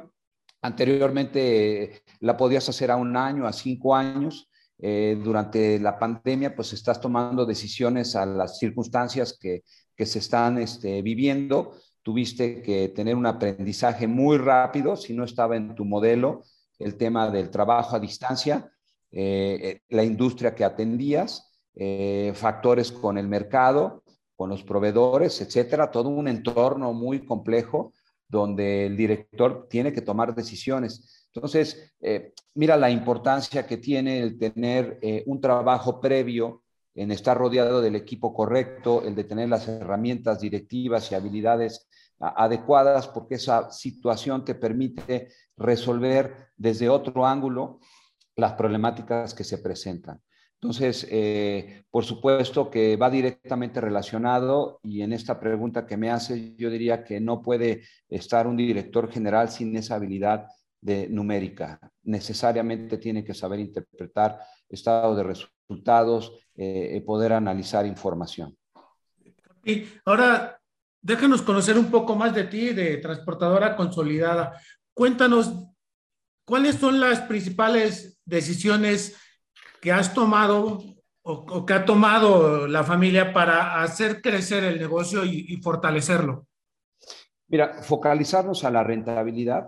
Anteriormente 0.68 2.04
la 2.20 2.36
podías 2.36 2.68
hacer 2.68 2.92
a 2.92 2.98
un 2.98 3.16
año, 3.16 3.48
a 3.48 3.54
cinco 3.54 3.96
años. 3.96 4.50
Eh, 4.80 5.18
durante 5.24 5.80
la 5.80 5.98
pandemia, 5.98 6.54
pues 6.58 6.74
estás 6.74 7.00
tomando 7.00 7.46
decisiones 7.46 8.18
a 8.18 8.26
las 8.26 8.60
circunstancias 8.60 9.38
que, 9.40 9.64
se 9.98 10.20
están 10.20 10.58
este, 10.58 11.02
viviendo. 11.02 11.72
Tuviste 12.04 12.62
que 12.62 12.90
tener 12.90 13.16
un 13.16 13.26
aprendizaje 13.26 14.08
muy 14.08 14.38
rápido, 14.38 14.98
si 14.98 15.14
no 15.14 15.24
estaba 15.24 15.56
en 15.56 15.74
tu 15.74 15.86
modelo, 15.86 16.44
el 16.80 16.96
tema 16.98 17.32
del 17.32 17.50
trabajo 17.50 17.96
a 17.96 18.00
distancia, 18.00 18.70
eh, 19.10 19.60
eh, 19.64 19.82
la 19.88 20.04
industria 20.04 20.54
que 20.54 20.66
atendías, 20.66 21.46
factores 22.34 22.92
con 22.92 23.18
el 23.20 23.28
mercado, 23.28 24.04
con 24.36 24.50
los 24.50 24.64
proveedores, 24.64 25.40
etcétera, 25.42 25.92
todo 25.92 26.10
un 26.10 26.28
entorno 26.28 26.92
muy 26.92 27.24
complejo 27.24 27.94
donde 28.28 28.86
el 28.86 28.98
director 28.98 29.68
tiene 29.70 29.94
que 29.94 30.02
tomar 30.02 30.36
decisiones. 30.36 31.28
Entonces, 31.34 31.94
eh, 32.02 32.34
mira 32.56 32.78
la 32.78 32.90
importancia 32.90 33.66
que 33.66 33.78
tiene 33.78 34.22
el 34.22 34.38
tener 34.38 35.00
eh, 35.02 35.24
un 35.28 35.40
trabajo 35.40 36.00
previo 36.00 36.64
en 36.96 37.12
estar 37.12 37.38
rodeado 37.38 37.80
del 37.82 37.96
equipo 37.96 38.34
correcto, 38.34 39.04
el 39.04 39.14
de 39.14 39.24
tener 39.24 39.50
las 39.50 39.68
herramientas 39.68 40.40
directivas 40.40 41.12
y 41.12 41.16
habilidades 41.16 41.88
adecuadas, 42.20 43.08
porque 43.08 43.36
esa 43.36 43.72
situación 43.72 44.44
te 44.44 44.56
permite 44.56 45.28
resolver 45.56 46.48
desde 46.58 46.90
otro 46.90 47.28
ángulo 47.28 47.80
las 48.36 48.54
problemáticas 48.54 49.36
que 49.36 49.44
se 49.44 49.60
presentan. 49.60 50.20
Entonces, 50.60 51.08
eh, 51.12 51.84
por 51.92 52.04
supuesto 52.04 52.72
que 52.72 52.96
va 52.96 53.12
directamente 53.12 53.80
relacionado 53.80 54.80
y 54.82 55.02
en 55.02 55.14
esta 55.14 55.40
pregunta 55.40 55.86
que 55.86 55.98
me 55.98 56.10
hace, 56.10 56.56
yo 56.56 56.72
diría 56.72 57.04
que 57.04 57.20
no 57.20 57.42
puede 57.44 57.84
estar 58.10 58.48
un 58.48 58.58
director 58.58 59.12
general 59.12 59.50
sin 59.50 59.76
esa 59.78 59.96
habilidad 59.96 60.48
de 60.82 61.08
numérica. 61.10 61.80
Necesariamente 62.04 62.98
tiene 62.98 63.24
que 63.24 63.36
saber 63.36 63.60
interpretar 63.60 64.40
estados 64.68 65.16
de 65.16 65.24
resultados, 65.24 66.34
eh, 66.56 66.96
y 66.98 67.02
poder 67.02 67.34
analizar 67.34 67.86
información. 67.86 68.58
Y 69.64 69.86
ahora, 70.06 70.60
déjanos 71.02 71.44
conocer 71.44 71.78
un 71.78 71.92
poco 71.92 72.16
más 72.16 72.34
de 72.34 72.46
ti, 72.46 72.70
de 72.70 72.98
transportadora 72.98 73.76
consolidada. 73.76 74.60
Cuéntanos, 74.94 75.54
¿cuáles 76.46 76.76
son 76.78 77.00
las 77.00 77.22
principales 77.22 78.20
decisiones? 78.26 79.16
Que 79.88 79.94
has 79.94 80.14
tomado 80.14 80.84
o, 81.24 81.66
que 81.66 81.74
ha 81.74 81.86
tomado 81.86 82.68
la 82.68 82.84
familia 82.84 83.32
para 83.32 83.82
hacer 83.82 84.22
crecer 84.22 84.66
el 84.66 84.78
negocio 84.78 85.24
y, 85.24 85.56
fortalecerlo? 85.64 86.46
Mira, 87.48 87.82
focalizarnos 87.84 88.66
a 88.66 88.72
la 88.72 88.84
rentabilidad 88.84 89.68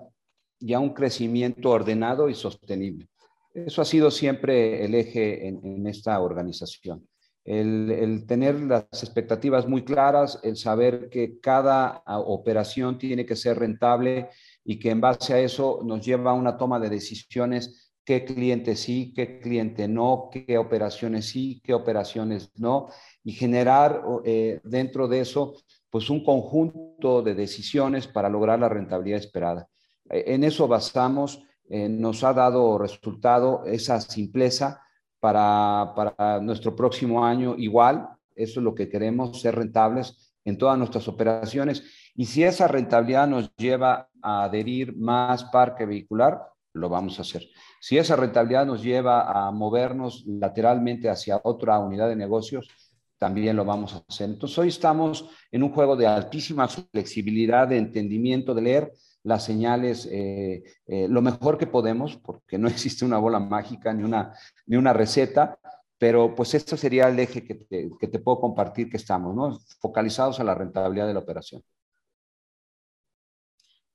y 0.59 0.73
a 0.73 0.79
un 0.79 0.93
crecimiento 0.93 1.69
ordenado 1.69 2.27
y 2.27 2.35
sostenible. 2.35 3.07
Eso 3.53 3.81
ha 3.81 3.85
sido 3.85 4.11
siempre 4.11 4.83
el 4.83 4.93
eje 4.93 5.47
en, 5.47 5.87
esta 5.87 6.19
organización. 6.19 7.07
El, 7.45 7.89
el, 7.89 8.25
tener 8.27 8.59
las 8.59 8.83
expectativas 8.91 9.69
muy 9.69 9.85
claras, 9.85 10.37
el 10.43 10.57
saber 10.57 11.07
que 11.09 11.39
cada 11.39 12.03
operación 12.05 12.97
tiene 12.97 13.25
que 13.25 13.37
ser 13.37 13.57
rentable 13.57 14.27
y 14.65 14.79
que 14.79 14.89
en 14.89 14.99
base 14.99 15.33
a 15.33 15.39
eso 15.39 15.79
nos 15.85 16.05
lleva 16.05 16.31
a 16.31 16.33
una 16.33 16.57
toma 16.57 16.77
de 16.77 16.89
decisiones 16.89 17.88
qué 18.09 18.25
cliente 18.25 18.75
sí, 18.75 19.13
qué 19.15 19.39
cliente 19.39 19.87
no, 19.87 20.31
qué 20.31 20.57
operaciones 20.57 21.29
sí, 21.29 21.61
qué 21.63 21.75
operaciones 21.75 22.51
no, 22.55 22.87
y 23.23 23.33
generar 23.33 24.01
eh, 24.25 24.59
dentro 24.63 25.07
de 25.07 25.19
eso 25.19 25.53
pues 25.91 26.09
un 26.09 26.23
conjunto 26.23 27.21
de 27.21 27.35
decisiones 27.35 28.07
para 28.07 28.27
lograr 28.27 28.59
la 28.59 28.67
rentabilidad 28.67 29.19
esperada. 29.19 29.67
Eh, 30.09 30.23
en 30.25 30.43
eso 30.43 30.67
basamos, 30.67 31.43
eh, 31.69 31.87
nos 31.87 32.23
ha 32.23 32.33
dado 32.33 32.79
resultado 32.79 33.63
esa 33.67 34.01
simpleza 34.01 34.81
para, 35.19 35.93
para 35.95 36.39
nuestro 36.41 36.75
próximo 36.75 37.23
año 37.23 37.53
igual, 37.59 38.09
eso 38.35 38.59
es 38.59 38.63
lo 38.63 38.73
que 38.73 38.89
queremos, 38.89 39.39
ser 39.39 39.53
rentables 39.53 40.33
en 40.45 40.57
todas 40.57 40.79
nuestras 40.79 41.07
operaciones. 41.07 41.83
Y 42.15 42.25
si 42.25 42.43
esa 42.43 42.67
rentabilidad 42.67 43.27
nos 43.27 43.55
lleva 43.55 44.09
a 44.19 44.45
adherir 44.45 44.97
más 44.97 45.43
parque 45.43 45.85
vehicular, 45.85 46.39
lo 46.73 46.89
vamos 46.89 47.19
a 47.19 47.23
hacer. 47.23 47.43
Si 47.79 47.97
esa 47.97 48.15
rentabilidad 48.15 48.65
nos 48.65 48.83
lleva 48.83 49.47
a 49.47 49.51
movernos 49.51 50.23
lateralmente 50.27 51.09
hacia 51.09 51.41
otra 51.43 51.79
unidad 51.79 52.09
de 52.09 52.15
negocios, 52.15 52.69
también 53.17 53.55
lo 53.55 53.65
vamos 53.65 53.93
a 53.93 54.03
hacer. 54.07 54.29
Entonces, 54.29 54.57
hoy 54.57 54.69
estamos 54.69 55.29
en 55.51 55.63
un 55.63 55.71
juego 55.71 55.95
de 55.95 56.07
altísima 56.07 56.67
flexibilidad, 56.67 57.67
de 57.67 57.77
entendimiento, 57.77 58.53
de 58.55 58.61
leer 58.61 58.93
las 59.23 59.43
señales 59.43 60.07
eh, 60.09 60.63
eh, 60.87 61.07
lo 61.09 61.21
mejor 61.21 61.57
que 61.57 61.67
podemos, 61.67 62.17
porque 62.17 62.57
no 62.57 62.67
existe 62.69 63.05
una 63.05 63.17
bola 63.17 63.39
mágica 63.39 63.93
ni 63.93 64.03
una, 64.03 64.33
ni 64.65 64.77
una 64.77 64.93
receta, 64.93 65.59
pero 65.97 66.33
pues 66.33 66.53
esto 66.53 66.77
sería 66.77 67.09
el 67.09 67.19
eje 67.19 67.43
que 67.43 67.55
te, 67.55 67.89
que 67.99 68.07
te 68.07 68.19
puedo 68.19 68.39
compartir 68.39 68.89
que 68.89 68.97
estamos, 68.97 69.35
¿no? 69.35 69.59
Focalizados 69.81 70.39
a 70.39 70.45
la 70.45 70.55
rentabilidad 70.55 71.07
de 71.07 71.13
la 71.13 71.19
operación. 71.19 71.61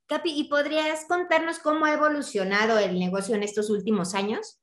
Capi, 0.07 0.38
¿y 0.38 0.45
podrías 0.45 1.07
contarnos 1.07 1.59
cómo 1.59 1.87
ha 1.87 1.95
evolucionado 1.95 2.79
el 2.79 2.99
negocio 2.99 3.35
en 3.35 3.43
estos 3.43 3.71
últimos 3.71 4.14
años? 4.14 4.61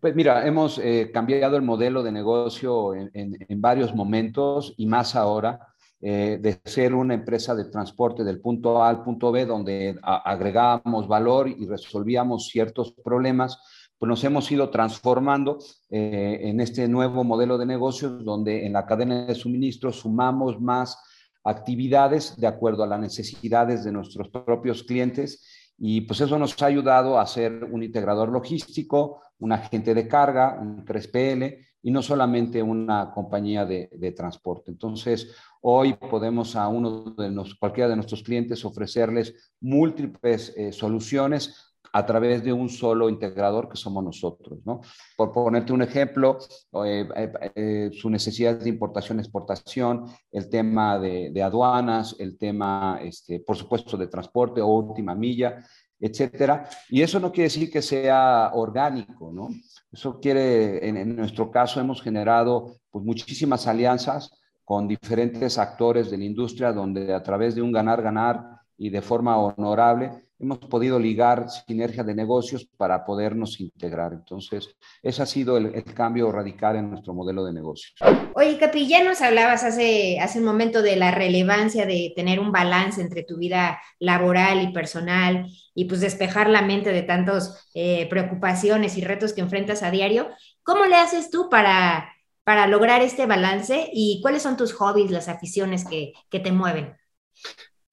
Pues 0.00 0.14
mira, 0.14 0.46
hemos 0.46 0.78
eh, 0.78 1.10
cambiado 1.12 1.56
el 1.56 1.62
modelo 1.62 2.02
de 2.02 2.12
negocio 2.12 2.94
en, 2.94 3.60
varios 3.60 3.94
momentos 3.94 4.74
y 4.76 4.86
más 4.86 5.16
ahora, 5.16 5.58
eh, 6.00 6.38
de 6.40 6.60
ser 6.64 6.94
una 6.94 7.14
empresa 7.14 7.54
de 7.54 7.64
transporte 7.64 8.22
del 8.22 8.40
punto 8.40 8.82
A 8.82 8.90
al 8.90 9.02
punto 9.02 9.32
B, 9.32 9.46
donde 9.46 9.98
agregábamos 10.02 11.08
valor 11.08 11.48
y 11.48 11.66
resolvíamos 11.66 12.48
ciertos 12.48 12.92
problemas, 12.92 13.58
pues 13.98 14.08
nos 14.08 14.22
hemos 14.24 14.52
ido 14.52 14.68
transformando 14.70 15.58
eh, 15.90 16.40
en 16.42 16.60
este 16.60 16.86
nuevo 16.86 17.24
modelo 17.24 17.56
de 17.56 17.66
negocio, 17.66 18.10
donde 18.10 18.66
en 18.66 18.74
la 18.74 18.84
cadena 18.84 19.24
de 19.24 19.34
suministro 19.34 19.90
sumamos 19.90 20.60
más 20.60 20.98
actividades 21.48 22.36
de 22.36 22.46
acuerdo 22.46 22.82
a 22.82 22.86
las 22.86 23.00
necesidades 23.00 23.84
de 23.84 23.92
nuestros 23.92 24.28
propios 24.28 24.82
clientes 24.82 25.72
y 25.78 26.02
pues 26.02 26.20
eso 26.20 26.38
nos 26.38 26.60
ha 26.62 26.66
ayudado 26.66 27.18
a 27.18 27.26
ser 27.26 27.64
un 27.64 27.82
integrador 27.82 28.30
logístico, 28.30 29.20
un 29.38 29.52
agente 29.52 29.94
de 29.94 30.08
carga, 30.08 30.58
un 30.60 30.84
3PL 30.84 31.66
y 31.82 31.90
no 31.90 32.02
solamente 32.02 32.62
una 32.62 33.12
compañía 33.12 33.64
de, 33.64 34.14
transporte. 34.16 34.70
Entonces, 34.70 35.34
hoy 35.60 35.92
podemos 35.94 36.56
a 36.56 36.66
uno 36.68 37.14
de 37.16 37.30
los, 37.30 37.54
cualquiera 37.54 37.88
de 37.90 37.96
nuestros 37.96 38.22
clientes 38.22 38.64
ofrecerles 38.64 39.52
múltiples 39.60 40.52
eh, 40.56 40.72
soluciones 40.72 41.65
a 41.96 42.04
través 42.04 42.44
de 42.44 42.52
un 42.52 42.68
solo 42.68 43.08
integrador 43.08 43.70
que 43.70 43.76
somos 43.78 44.04
nosotros, 44.04 44.58
¿no? 44.66 44.82
Por 45.16 45.32
ponerte 45.32 45.72
un 45.72 45.80
ejemplo, 45.80 46.36
eh, 46.84 47.08
eh, 47.16 47.52
eh, 47.54 47.90
su 47.90 48.10
necesidad 48.10 48.58
de 48.58 48.68
importación, 48.68 49.18
exportación, 49.18 50.04
el 50.30 50.50
tema 50.50 50.98
de, 50.98 51.42
aduanas, 51.42 52.14
el 52.18 52.36
tema, 52.36 52.98
este, 53.02 53.40
por 53.40 53.56
supuesto, 53.56 53.96
de 53.96 54.08
transporte 54.08 54.60
o 54.60 54.66
última 54.66 55.14
milla, 55.14 55.64
etcétera. 55.98 56.68
Y 56.90 57.00
eso 57.00 57.18
no 57.18 57.32
quiere 57.32 57.48
decir 57.48 57.70
que 57.70 57.80
sea 57.80 58.50
orgánico, 58.52 59.32
¿no? 59.32 59.48
Eso 59.90 60.20
quiere, 60.20 60.86
en, 60.86 61.16
nuestro 61.16 61.50
caso, 61.50 61.80
hemos 61.80 62.02
generado 62.02 62.76
pues, 62.90 63.06
muchísimas 63.06 63.66
alianzas 63.66 64.38
con 64.64 64.86
diferentes 64.86 65.56
actores 65.56 66.10
de 66.10 66.18
la 66.18 66.24
industria, 66.24 66.74
donde 66.74 67.14
a 67.14 67.22
través 67.22 67.54
de 67.54 67.62
un 67.62 67.72
ganar-ganar 67.72 68.55
y 68.78 68.90
de 68.90 69.02
forma 69.02 69.38
honorable, 69.38 70.26
hemos 70.38 70.58
podido 70.58 70.98
ligar 70.98 71.48
sinergia 71.48 72.04
de 72.04 72.14
negocios 72.14 72.66
para 72.76 73.04
podernos 73.04 73.58
integrar. 73.60 74.12
Entonces, 74.12 74.76
ese 75.02 75.22
ha 75.22 75.26
sido 75.26 75.56
el, 75.56 75.82
cambio 75.94 76.30
radical 76.30 76.76
en 76.76 76.90
nuestro 76.90 77.14
modelo 77.14 77.44
de 77.44 77.54
negocios. 77.54 77.94
Oye, 78.34 78.58
Capi, 78.58 78.86
ya 78.86 79.02
nos 79.02 79.22
hablabas 79.22 79.64
hace, 79.64 80.20
hace 80.20 80.40
un 80.40 80.44
momento 80.44 80.82
de 80.82 80.96
la 80.96 81.10
relevancia 81.10 81.86
de 81.86 82.12
tener 82.14 82.38
un 82.38 82.52
balance 82.52 83.00
entre 83.00 83.22
tu 83.22 83.38
vida 83.38 83.80
laboral 83.98 84.62
y 84.62 84.72
personal 84.72 85.46
y 85.74 85.86
pues 85.86 86.00
despejar 86.00 86.50
la 86.50 86.62
mente 86.62 86.92
de 86.92 87.02
tantas 87.02 87.68
eh, 87.74 88.06
preocupaciones 88.10 88.98
y 88.98 89.02
retos 89.02 89.32
que 89.32 89.40
enfrentas 89.40 89.82
a 89.82 89.90
diario. 89.90 90.28
¿Cómo 90.62 90.84
le 90.84 90.96
haces 90.96 91.30
tú 91.30 91.48
para, 91.48 92.12
para 92.44 92.66
lograr 92.66 93.00
este 93.00 93.24
balance 93.24 93.88
y 93.92 94.20
cuáles 94.20 94.42
son 94.42 94.58
tus 94.58 94.74
hobbies, 94.74 95.10
las 95.10 95.28
aficiones 95.28 95.86
que, 95.86 96.12
que 96.28 96.40
te 96.40 96.52
mueven? 96.52 96.94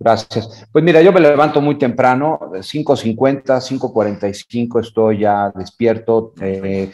Gracias. 0.03 0.67
Pues 0.69 0.83
mira, 0.83 1.01
yo 1.01 1.13
me 1.13 1.21
levanto 1.21 1.61
muy 1.61 1.77
temprano, 1.77 2.37
5.50, 2.51 3.61
5.45 3.61 4.81
estoy 4.81 5.19
ya 5.19 5.49
despierto. 5.55 6.33
Eh, 6.41 6.91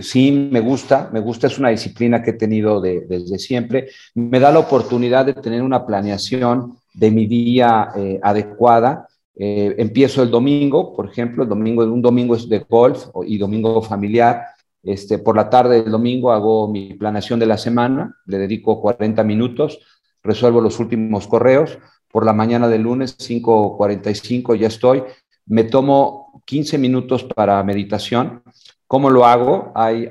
sí, 0.00 0.48
me 0.50 0.58
gusta, 0.58 1.10
me 1.12 1.20
gusta, 1.20 1.46
es 1.46 1.60
una 1.60 1.68
disciplina 1.68 2.20
que 2.20 2.30
he 2.30 2.34
tenido 2.34 2.80
desde 2.80 3.38
siempre. 3.38 3.90
Me 4.14 4.40
da 4.40 4.50
la 4.50 4.58
oportunidad 4.58 5.26
de 5.26 5.34
tener 5.34 5.62
una 5.62 5.86
planeación 5.86 6.76
de 6.92 7.12
mi 7.12 7.26
día 7.26 7.92
eh, 7.94 8.18
adecuada. 8.20 9.06
Eh, 9.36 9.76
empiezo 9.78 10.24
el 10.24 10.30
domingo, 10.32 10.96
por 10.96 11.08
ejemplo, 11.08 11.44
el 11.44 11.48
domingo, 11.48 11.84
un 11.84 12.02
domingo 12.02 12.34
es 12.34 12.48
de 12.48 12.58
golf 12.68 13.06
y 13.24 13.38
domingo 13.38 13.80
familiar. 13.80 14.42
Este, 14.82 15.18
por 15.18 15.36
la 15.36 15.48
tarde 15.48 15.82
del 15.82 15.92
domingo 15.92 16.32
hago 16.32 16.66
mi 16.66 16.94
planeación 16.94 17.38
de 17.38 17.46
la 17.46 17.58
semana, 17.58 18.16
le 18.26 18.38
dedico 18.38 18.80
40 18.80 19.22
minutos, 19.22 19.78
resuelvo 20.24 20.60
los 20.60 20.80
últimos 20.80 21.28
correos 21.28 21.78
por 22.10 22.24
la 22.24 22.32
mañana 22.32 22.68
del 22.68 22.82
lunes, 22.82 23.16
5.45, 23.18 24.56
ya 24.56 24.68
estoy. 24.68 25.02
Me 25.46 25.64
tomo 25.64 26.42
15 26.44 26.78
minutos 26.78 27.24
para 27.24 27.62
meditación. 27.62 28.42
¿Cómo 28.86 29.10
lo 29.10 29.24
hago? 29.24 29.72
Hay, 29.74 30.08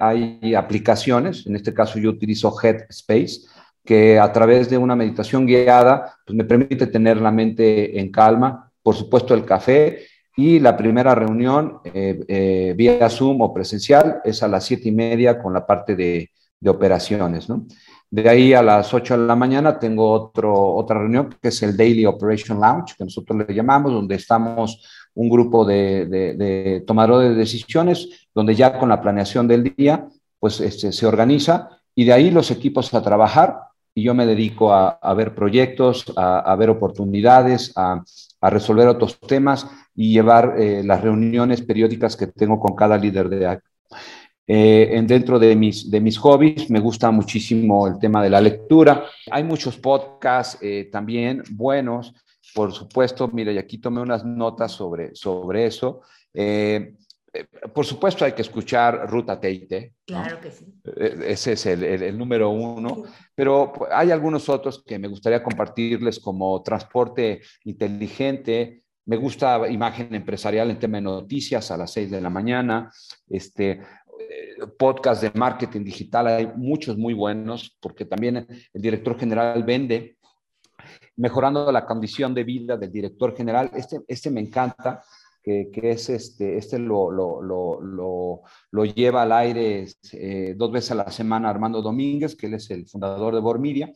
aplicaciones, 0.55 1.45
en 1.45 1.55
este 1.55 1.73
caso 1.73 1.99
yo 1.99 2.09
utilizo 2.09 2.53
Headspace, 2.61 3.41
que 3.83 4.19
a 4.19 4.31
través 4.31 4.69
de 4.69 4.77
una 4.77 4.95
meditación 4.95 5.45
guiada 5.45 6.15
pues 6.25 6.35
me 6.35 6.45
permite 6.45 6.87
tener 6.87 7.17
la 7.17 7.31
mente 7.31 7.99
en 7.99 8.11
calma. 8.11 8.71
Por 8.81 8.95
supuesto, 8.95 9.33
el 9.33 9.43
café 9.43 10.05
y 10.37 10.59
la 10.59 10.77
primera 10.77 11.13
reunión 11.13 11.79
eh, 11.83 12.19
eh, 12.27 12.73
vía 12.77 13.09
Zoom 13.09 13.41
o 13.41 13.53
presencial 13.53 14.21
es 14.23 14.41
a 14.43 14.47
las 14.47 14.65
siete 14.65 14.87
y 14.87 14.93
media 14.93 15.41
con 15.41 15.53
la 15.53 15.65
parte 15.65 15.95
de, 15.95 16.31
de 16.59 16.69
operaciones, 16.69 17.49
¿no? 17.49 17.65
De 18.11 18.27
ahí 18.27 18.53
a 18.53 18.63
las 18.63 18.91
8 18.91 19.17
de 19.17 19.27
la 19.27 19.35
mañana 19.35 19.77
tengo 19.77 20.11
otro, 20.11 20.73
otra 20.73 20.97
reunión 20.97 21.29
que 21.41 21.49
es 21.49 21.61
el 21.61 21.77
Daily 21.77 22.05
Operation 22.05 22.59
Lounge, 22.59 22.95
que 22.97 23.03
nosotros 23.03 23.45
le 23.47 23.53
llamamos, 23.53 23.91
donde 23.91 24.15
estamos 24.15 24.83
un 25.13 25.29
grupo 25.29 25.63
de, 25.63 26.05
de, 26.07 26.83
tomadores 26.87 27.29
de 27.29 27.35
decisiones, 27.35 28.27
donde 28.33 28.55
ya 28.55 28.79
con 28.79 28.89
la 28.89 29.01
planeación 29.01 29.47
del 29.47 29.75
día, 29.75 30.07
pues 30.39 30.59
este, 30.59 30.91
se 30.91 31.05
organiza 31.05 31.69
y 31.93 32.05
de 32.05 32.13
ahí 32.13 32.31
los 32.31 32.49
equipos 32.49 32.93
a 32.93 33.03
trabajar 33.03 33.57
y 33.93 34.03
yo 34.03 34.13
me 34.13 34.25
dedico 34.25 34.73
a, 34.73 34.89
a 34.89 35.13
ver 35.13 35.35
proyectos, 35.35 36.05
a, 36.15 36.39
a 36.39 36.55
ver 36.55 36.69
oportunidades, 36.69 37.73
a, 37.75 38.03
resolver 38.41 38.87
otros 38.87 39.19
temas 39.19 39.67
y 39.93 40.13
llevar 40.13 40.55
eh, 40.57 40.81
las 40.85 41.01
reuniones 41.01 41.61
periódicas 41.61 42.15
que 42.15 42.27
tengo 42.27 42.57
con 42.57 42.73
cada 42.73 42.97
líder 42.97 43.27
de, 43.27 43.59
eh, 44.51 44.99
dentro 45.05 45.37
de 45.37 45.55
mis, 45.55 45.91
de 45.91 46.01
mis 46.01 46.17
hobbies 46.17 46.71
me 46.71 46.79
gusta 46.79 47.11
muchísimo 47.11 47.85
el 47.85 47.99
tema 47.99 48.23
de 48.23 48.31
la 48.31 48.41
lectura. 48.41 49.05
Hay 49.29 49.43
muchos 49.43 49.77
podcasts 49.77 50.57
eh, 50.59 50.89
también 50.91 51.43
buenos, 51.51 52.15
por 52.55 52.71
supuesto. 52.71 53.27
Mira, 53.27 53.51
y 53.51 53.59
aquí 53.59 53.77
tomé 53.77 54.01
unas 54.01 54.25
notas 54.25 54.71
sobre, 54.71 55.13
sobre 55.13 55.67
eso. 55.67 56.01
Eh, 56.33 56.95
por 57.75 57.85
supuesto 57.85 58.25
hay 58.25 58.31
que 58.31 58.41
escuchar 58.41 59.07
Ruta 59.07 59.39
Teite. 59.39 59.93
Claro 60.07 60.41
que 60.41 60.49
sí. 60.49 60.65
Ese 60.97 61.51
es 61.51 61.65
el, 61.67 61.83
el, 61.83 62.17
número 62.17 62.49
uno. 62.49 63.03
Pero 63.35 63.71
hay 63.91 64.09
algunos 64.09 64.49
otros 64.49 64.83
que 64.83 64.97
me 64.97 65.07
gustaría 65.07 65.43
compartirles 65.43 66.19
como 66.19 66.63
transporte 66.63 67.41
inteligente. 67.65 68.81
Me 69.05 69.17
gusta 69.17 69.67
imagen 69.69 70.13
empresarial 70.13 70.71
en 70.71 70.79
tema 70.79 70.97
de 70.97 71.01
noticias 71.01 71.69
a 71.69 71.77
las 71.77 71.93
seis 71.93 72.09
de 72.09 72.21
la 72.21 72.31
mañana. 72.31 72.91
Este, 73.27 73.81
podcast 74.77 75.21
de 75.21 75.31
marketing 75.33 75.83
digital, 75.83 76.27
hay 76.27 76.51
muchos 76.55 76.97
muy 76.97 77.13
buenos, 77.13 77.77
porque 77.79 78.05
también 78.05 78.47
el 78.73 78.81
director 78.81 79.17
general 79.17 79.63
vende, 79.63 80.17
mejorando 81.15 81.71
la 81.71 81.85
condición 81.85 82.33
de 82.33 82.43
vida 82.43 82.77
del 82.77 82.91
director 82.91 83.35
general. 83.35 83.71
Este, 83.73 83.99
este 84.07 84.31
me 84.31 84.41
encanta, 84.41 85.01
que, 85.43 85.69
que 85.71 85.91
es 85.91 86.09
este, 86.09 86.57
este 86.57 86.79
lo, 86.79 87.11
lo, 87.11 87.41
lo, 87.41 88.41
lo 88.71 88.85
lleva 88.85 89.23
al 89.23 89.31
aire 89.31 89.85
eh, 90.13 90.53
dos 90.57 90.71
veces 90.71 90.91
a 90.91 90.95
la 90.95 91.11
semana 91.11 91.49
Armando 91.49 91.81
Domínguez, 91.81 92.35
que 92.35 92.47
él 92.47 92.55
es 92.55 92.69
el 92.71 92.87
fundador 92.87 93.33
de 93.33 93.41
Bormidia. 93.41 93.93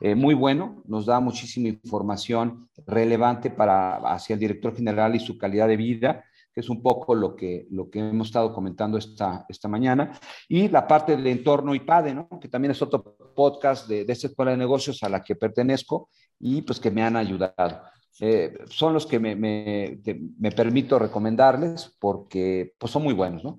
Eh, 0.00 0.14
muy 0.14 0.34
bueno, 0.34 0.82
nos 0.86 1.06
da 1.06 1.20
muchísima 1.20 1.68
información 1.68 2.68
relevante 2.86 3.50
para, 3.50 3.96
hacia 3.96 4.34
el 4.34 4.40
director 4.40 4.74
general 4.74 5.14
y 5.14 5.20
su 5.20 5.36
calidad 5.36 5.68
de 5.68 5.76
vida 5.76 6.24
que 6.60 6.64
es 6.64 6.68
un 6.68 6.82
poco 6.82 7.14
lo 7.14 7.34
que, 7.34 7.66
lo 7.70 7.88
que 7.88 8.00
hemos 8.00 8.28
estado 8.28 8.52
comentando 8.52 8.98
esta, 8.98 9.46
esta 9.48 9.66
mañana. 9.66 10.12
Y 10.46 10.68
la 10.68 10.86
parte 10.86 11.16
del 11.16 11.26
entorno 11.26 11.74
IPADE, 11.74 12.14
¿no? 12.14 12.28
que 12.38 12.48
también 12.48 12.72
es 12.72 12.82
otro 12.82 13.02
podcast 13.34 13.88
de, 13.88 14.04
de 14.04 14.12
esta 14.12 14.26
escuela 14.26 14.50
de 14.50 14.58
negocios 14.58 15.02
a 15.02 15.08
la 15.08 15.22
que 15.22 15.36
pertenezco 15.36 16.10
y 16.38 16.60
pues 16.62 16.78
que 16.78 16.90
me 16.90 17.02
han 17.02 17.16
ayudado. 17.16 17.82
Eh, 18.20 18.58
son 18.68 18.92
los 18.92 19.06
que 19.06 19.18
me, 19.18 19.34
me, 19.34 19.98
me, 20.38 20.52
permito 20.52 20.98
recomendarles 20.98 21.96
porque 21.98 22.74
pues 22.76 22.92
son 22.92 23.02
muy 23.02 23.14
buenos, 23.14 23.42
¿no? 23.42 23.56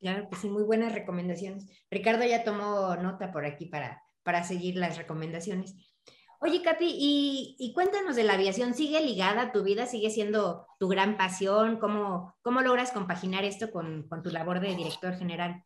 Claro, 0.00 0.26
pues 0.28 0.40
sí, 0.40 0.48
muy 0.48 0.64
buenas 0.64 0.92
recomendaciones. 0.92 1.68
Ricardo 1.88 2.24
ya 2.24 2.42
tomó 2.42 2.96
nota 2.96 3.30
por 3.30 3.44
aquí 3.44 3.66
para, 3.66 4.02
para 4.24 4.42
seguir 4.42 4.74
las 4.74 4.96
recomendaciones. 4.96 5.76
Oye, 6.44 6.60
Capi, 6.60 6.88
y, 7.56 7.72
cuéntanos 7.72 8.16
de 8.16 8.24
la 8.24 8.34
aviación, 8.34 8.74
¿sigue 8.74 9.00
ligada 9.00 9.42
a 9.42 9.52
tu 9.52 9.62
vida? 9.62 9.86
¿Sigue 9.86 10.10
siendo 10.10 10.66
tu 10.80 10.88
gran 10.88 11.16
pasión? 11.16 11.76
¿Cómo, 11.76 12.34
cómo 12.42 12.62
logras 12.62 12.90
compaginar 12.90 13.44
esto 13.44 13.70
con, 13.70 14.08
tu 14.24 14.30
labor 14.30 14.58
de 14.58 14.74
director 14.74 15.14
general? 15.14 15.62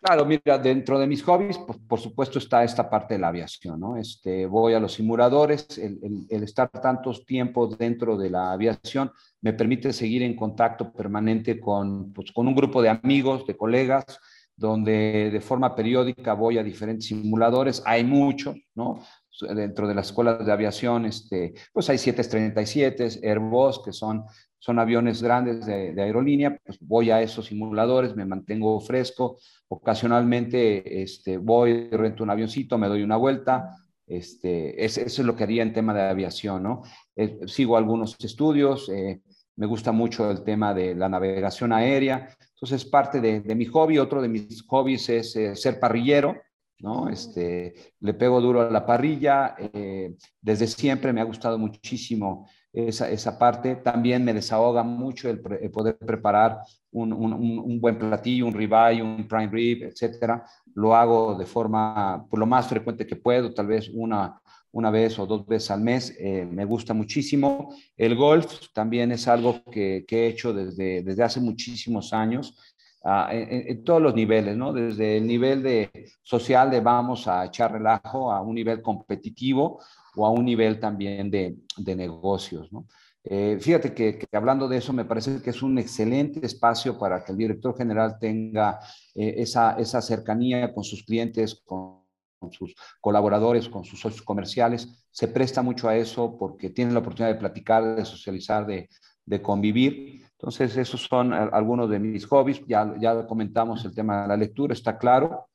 Claro, 0.00 0.24
mira, 0.26 0.58
dentro 0.58 0.98
de 0.98 1.06
mis 1.06 1.22
hobbies, 1.22 1.56
pues, 1.58 1.78
por 1.88 2.00
supuesto 2.00 2.40
está 2.40 2.64
esta 2.64 2.90
parte 2.90 3.14
de 3.14 3.20
la 3.20 3.28
aviación, 3.28 3.78
¿no? 3.78 3.96
Este, 3.96 4.46
voy 4.46 4.74
a 4.74 4.80
los 4.80 4.94
simuladores, 4.94 5.78
el, 5.78 6.26
el, 6.28 6.42
estar 6.42 6.68
tantos 6.68 7.24
tiempos 7.24 7.78
dentro 7.78 8.16
de 8.16 8.30
la 8.30 8.50
aviación 8.50 9.12
me 9.40 9.52
permite 9.52 9.92
seguir 9.92 10.24
en 10.24 10.34
contacto 10.34 10.92
permanente 10.92 11.60
con, 11.60 12.12
pues, 12.12 12.32
con 12.32 12.48
un 12.48 12.56
grupo 12.56 12.82
de 12.82 12.88
amigos, 12.88 13.46
de 13.46 13.56
colegas, 13.56 14.18
donde 14.56 15.30
de 15.30 15.40
forma 15.40 15.76
periódica 15.76 16.34
voy 16.34 16.58
a 16.58 16.64
diferentes 16.64 17.06
simuladores, 17.06 17.80
hay 17.86 18.02
muchos, 18.02 18.56
¿no? 18.74 19.00
Dentro 19.40 19.86
de 19.86 19.94
las 19.94 20.08
escuelas 20.08 20.44
de 20.44 20.52
aviación, 20.52 21.06
este, 21.06 21.54
pues 21.72 21.88
hay 21.90 21.98
737, 21.98 23.26
Airbus, 23.28 23.82
que 23.84 23.92
son, 23.92 24.24
son 24.58 24.78
aviones 24.78 25.22
grandes 25.22 25.66
de, 25.66 26.00
aerolínea, 26.00 26.58
pues 26.64 26.78
voy 26.80 27.10
a 27.10 27.22
esos 27.22 27.46
simuladores, 27.46 28.16
me 28.16 28.24
mantengo 28.24 28.80
fresco, 28.80 29.38
ocasionalmente 29.68 31.02
este, 31.02 31.38
voy, 31.38 31.88
rento 31.90 32.22
un 32.22 32.30
avioncito, 32.30 32.78
me 32.78 32.88
doy 32.88 33.02
una 33.02 33.16
vuelta, 33.16 33.76
este, 34.06 34.84
eso 34.84 35.02
es 35.02 35.18
lo 35.18 35.36
que 35.36 35.44
haría 35.44 35.62
en 35.62 35.72
tema 35.72 35.94
de 35.94 36.02
aviación, 36.02 36.62
¿no? 36.62 36.82
Eh, 37.14 37.40
sigo 37.46 37.76
algunos 37.76 38.16
estudios, 38.20 38.88
eh, 38.88 39.20
me 39.56 39.66
gusta 39.66 39.92
mucho 39.92 40.30
el 40.30 40.44
tema 40.44 40.72
de 40.72 40.94
la 40.94 41.08
navegación 41.08 41.72
aérea, 41.72 42.28
entonces 42.54 42.84
parte 42.84 43.20
de, 43.20 43.54
mi 43.54 43.66
hobby, 43.66 43.98
otro 43.98 44.22
de 44.22 44.28
mis 44.28 44.62
hobbies 44.66 45.08
es 45.08 45.36
eh, 45.36 45.54
ser 45.54 45.78
parrillero, 45.78 46.36
¿no? 46.80 47.08
Este, 47.08 47.74
le 48.00 48.14
pego 48.14 48.40
duro 48.40 48.62
a 48.62 48.70
la 48.70 48.86
parrilla, 48.86 49.54
eh, 49.58 50.14
desde 50.40 50.66
siempre 50.66 51.12
me 51.12 51.20
ha 51.20 51.24
gustado 51.24 51.58
muchísimo 51.58 52.48
esa, 52.72 53.10
esa 53.10 53.38
parte, 53.38 53.76
también 53.76 54.24
me 54.24 54.34
desahoga 54.34 54.82
mucho 54.82 55.28
el, 55.28 55.40
poder 55.40 55.98
preparar 55.98 56.60
un, 56.92 57.12
un, 57.12 57.32
un, 57.32 57.80
buen 57.80 57.98
platillo, 57.98 58.46
un 58.46 58.54
ribeye, 58.54 59.02
un 59.02 59.26
prime 59.26 59.48
rib, 59.48 59.84
etcétera, 59.84 60.44
lo 60.74 60.94
hago 60.94 61.34
de 61.34 61.46
forma, 61.46 62.26
por 62.30 62.38
lo 62.38 62.46
más 62.46 62.68
frecuente 62.68 63.06
que 63.06 63.16
puedo, 63.16 63.52
tal 63.52 63.66
vez 63.66 63.90
una, 63.92 64.40
una 64.72 64.90
vez 64.90 65.18
o 65.18 65.26
dos 65.26 65.46
veces 65.46 65.70
al 65.70 65.80
mes, 65.80 66.14
eh, 66.18 66.46
me 66.48 66.64
gusta 66.64 66.94
muchísimo. 66.94 67.74
El 67.96 68.14
golf 68.16 68.68
también 68.72 69.12
es 69.12 69.26
algo 69.26 69.62
que, 69.64 70.04
he 70.08 70.26
hecho 70.26 70.52
desde, 70.52 71.02
desde 71.02 71.22
hace 71.22 71.40
muchísimos 71.40 72.12
años. 72.12 72.56
En, 73.02 73.84
todos 73.84 74.02
los 74.02 74.14
niveles, 74.14 74.56
¿no? 74.56 74.72
Desde 74.72 75.18
el 75.18 75.26
nivel 75.26 75.62
de 75.62 75.90
social 76.22 76.70
de 76.70 76.80
vamos 76.80 77.28
a 77.28 77.44
echar 77.46 77.72
relajo 77.72 78.32
a 78.32 78.42
un 78.42 78.54
nivel 78.54 78.82
competitivo 78.82 79.80
o 80.16 80.26
a 80.26 80.30
un 80.30 80.44
nivel 80.44 80.80
también 80.80 81.30
de, 81.30 81.56
de 81.76 81.96
negocios, 81.96 82.72
¿no? 82.72 82.86
Eh, 83.30 83.58
fíjate 83.60 83.92
que, 83.92 84.26
hablando 84.32 84.68
de 84.68 84.78
eso, 84.78 84.94
me 84.94 85.04
parece 85.04 85.42
que 85.42 85.50
es 85.50 85.62
un 85.62 85.78
excelente 85.78 86.44
espacio 86.46 86.98
para 86.98 87.22
que 87.22 87.32
el 87.32 87.38
director 87.38 87.76
general 87.76 88.18
tenga 88.18 88.80
eh, 89.14 89.34
esa, 89.38 89.72
esa, 89.78 90.00
cercanía 90.00 90.72
con 90.72 90.82
sus 90.82 91.04
clientes, 91.04 91.62
con, 91.66 92.04
sus 92.52 92.74
colaboradores, 93.00 93.68
con 93.68 93.84
sus 93.84 94.00
socios 94.00 94.22
comerciales. 94.22 95.06
Se 95.10 95.28
presta 95.28 95.60
mucho 95.60 95.88
a 95.88 95.96
eso 95.96 96.38
porque 96.38 96.70
tiene 96.70 96.92
la 96.92 97.00
oportunidad 97.00 97.34
de 97.34 97.40
platicar, 97.40 97.96
de 97.96 98.04
socializar, 98.06 98.64
de, 98.66 98.88
de 99.26 99.42
convivir. 99.42 100.24
Entonces, 100.38 100.76
esos 100.76 101.02
son 101.02 101.32
algunos 101.32 101.90
de 101.90 101.98
mis 101.98 102.24
hobbies. 102.26 102.62
Ya, 102.66 102.94
ya 103.00 103.26
comentamos 103.26 103.84
el 103.84 103.94
tema 103.94 104.22
de 104.22 104.28
la 104.28 104.36
lectura, 104.36 104.72
está 104.72 104.96
claro. 104.96 105.48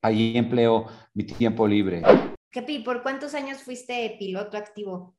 Ahí 0.00 0.36
empleo 0.36 0.86
mi 1.14 1.24
tiempo 1.24 1.66
libre. 1.66 2.02
Capi, 2.50 2.78
¿por 2.80 3.02
cuántos 3.02 3.34
años 3.34 3.62
fuiste 3.62 4.16
piloto 4.18 4.56
activo? 4.56 5.16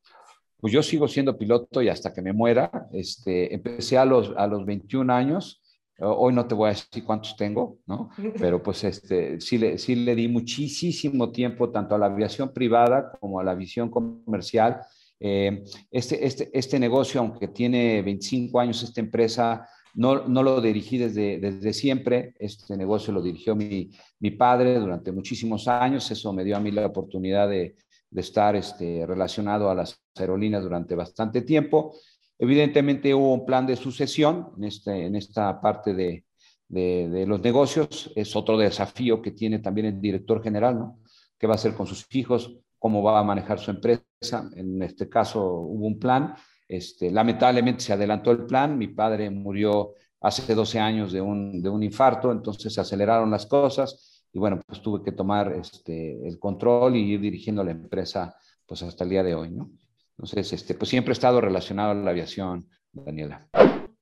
pues 0.60 0.74
yo 0.74 0.84
sigo 0.84 1.08
siendo 1.08 1.38
piloto 1.38 1.82
y 1.82 1.90
hasta 1.90 2.14
que 2.14 2.22
me 2.22 2.34
muera. 2.34 2.88
Este, 2.92 3.54
empecé 3.54 3.98
a 3.98 4.06
los, 4.06 4.34
a 4.36 4.46
los 4.48 4.66
21 4.66 5.12
años. 5.14 5.62
Hoy 6.02 6.34
no 6.34 6.48
te 6.48 6.56
voy 6.56 6.68
a 6.68 6.74
decir 6.74 7.04
cuántos 7.06 7.36
tengo, 7.36 7.80
¿no? 7.86 8.10
Pero 8.40 8.62
pues 8.62 8.84
este, 8.84 9.40
sí, 9.40 9.58
le, 9.58 9.78
sí 9.78 9.96
le 9.96 10.16
di 10.16 10.28
muchísimo 10.28 11.32
tiempo 11.32 11.72
tanto 11.72 11.96
a 11.96 11.98
la 11.98 12.08
aviación 12.08 12.54
privada 12.54 13.12
como 13.20 13.40
a 13.40 13.44
la 13.44 13.56
visión 13.56 13.90
comercial. 13.90 14.82
Eh, 15.20 15.64
este, 15.92 16.26
este, 16.26 16.50
este 16.54 16.80
negocio, 16.80 17.20
aunque 17.20 17.50
tiene 17.50 18.02
25 18.02 18.60
años, 18.60 18.84
esta 18.84 19.02
empresa, 19.02 19.68
no, 19.96 20.28
no 20.28 20.44
lo 20.44 20.62
dirigí 20.62 20.98
desde, 20.98 21.40
desde 21.40 21.74
siempre. 21.74 22.34
Este 22.40 22.78
negocio 22.78 23.14
lo 23.14 23.22
dirigió 23.22 23.56
mi, 23.56 23.90
mi 24.20 24.32
padre 24.32 24.80
durante 24.80 25.12
muchísimos 25.12 25.68
años. 25.68 26.10
Eso 26.12 26.32
me 26.34 26.44
dio 26.44 26.56
a 26.56 26.60
mí 26.60 26.72
la 26.72 26.86
oportunidad 26.86 27.50
de, 27.50 27.76
de 28.10 28.22
estar 28.22 28.56
este, 28.56 29.06
relacionado 29.06 29.70
a 29.70 29.76
las 29.76 30.02
aerolíneas 30.16 30.64
durante 30.64 30.96
bastante 30.96 31.42
tiempo. 31.42 31.96
Evidentemente 32.38 33.14
hubo 33.14 33.34
un 33.34 33.46
plan 33.46 33.68
de 33.68 33.76
sucesión 33.76 34.52
en, 34.58 34.64
este, 34.64 35.06
en 35.06 35.16
esta 35.16 35.60
parte 35.60 35.94
de, 35.94 36.24
de, 36.68 37.26
los 37.28 37.42
negocios. 37.42 38.12
Es 38.16 38.36
otro 38.36 38.58
desafío 38.58 39.22
que 39.22 39.32
tiene 39.32 39.60
también 39.60 39.88
el 39.88 40.02
director 40.02 40.42
general, 40.42 40.80
¿no? 40.80 41.00
¿Qué 41.38 41.48
va 41.48 41.54
a 41.54 41.56
hacer 41.56 41.74
con 41.74 41.88
sus 41.88 42.06
hijos? 42.12 42.58
¿Cómo 42.78 43.04
va 43.04 43.20
a 43.20 43.24
manejar 43.24 43.60
su 43.60 43.72
empresa? 43.72 44.04
En 44.22 44.82
este 44.82 45.08
caso 45.08 45.46
hubo 45.46 45.88
un 45.88 45.98
plan. 45.98 46.36
Este, 46.68 47.10
lamentablemente 47.10 47.82
se 47.82 47.94
adelantó 47.94 48.32
el 48.32 48.46
plan. 48.46 48.78
Mi 48.78 48.88
padre 48.88 49.30
murió 49.30 49.94
hace 50.22 50.54
12 50.54 50.80
años 50.80 51.12
de 51.12 51.22
un, 51.22 51.62
de 51.62 51.70
un 51.70 51.82
infarto, 51.82 52.32
entonces 52.32 52.74
se 52.74 52.82
aceleraron 52.82 53.32
las 53.32 53.46
cosas 53.46 54.26
y 54.34 54.40
bueno, 54.40 54.60
pues 54.68 54.82
tuve 54.82 55.04
que 55.04 55.14
tomar 55.14 55.54
este, 55.54 56.28
el 56.28 56.38
control 56.38 56.98
y 56.98 57.14
ir 57.14 57.22
dirigiendo 57.22 57.64
la 57.64 57.72
empresa 57.72 58.36
pues 58.66 58.84
hasta 58.84 59.04
el 59.04 59.10
día 59.10 59.24
de 59.24 59.34
hoy, 59.34 59.52
¿no? 59.52 59.72
Entonces, 60.18 60.52
este, 60.52 60.76
pues 60.76 60.90
siempre 60.90 61.12
he 61.12 61.14
estado 61.14 61.40
relacionado 61.40 61.92
a 61.92 61.96
la 61.96 62.12
aviación, 62.12 62.68
Daniela. 62.92 63.48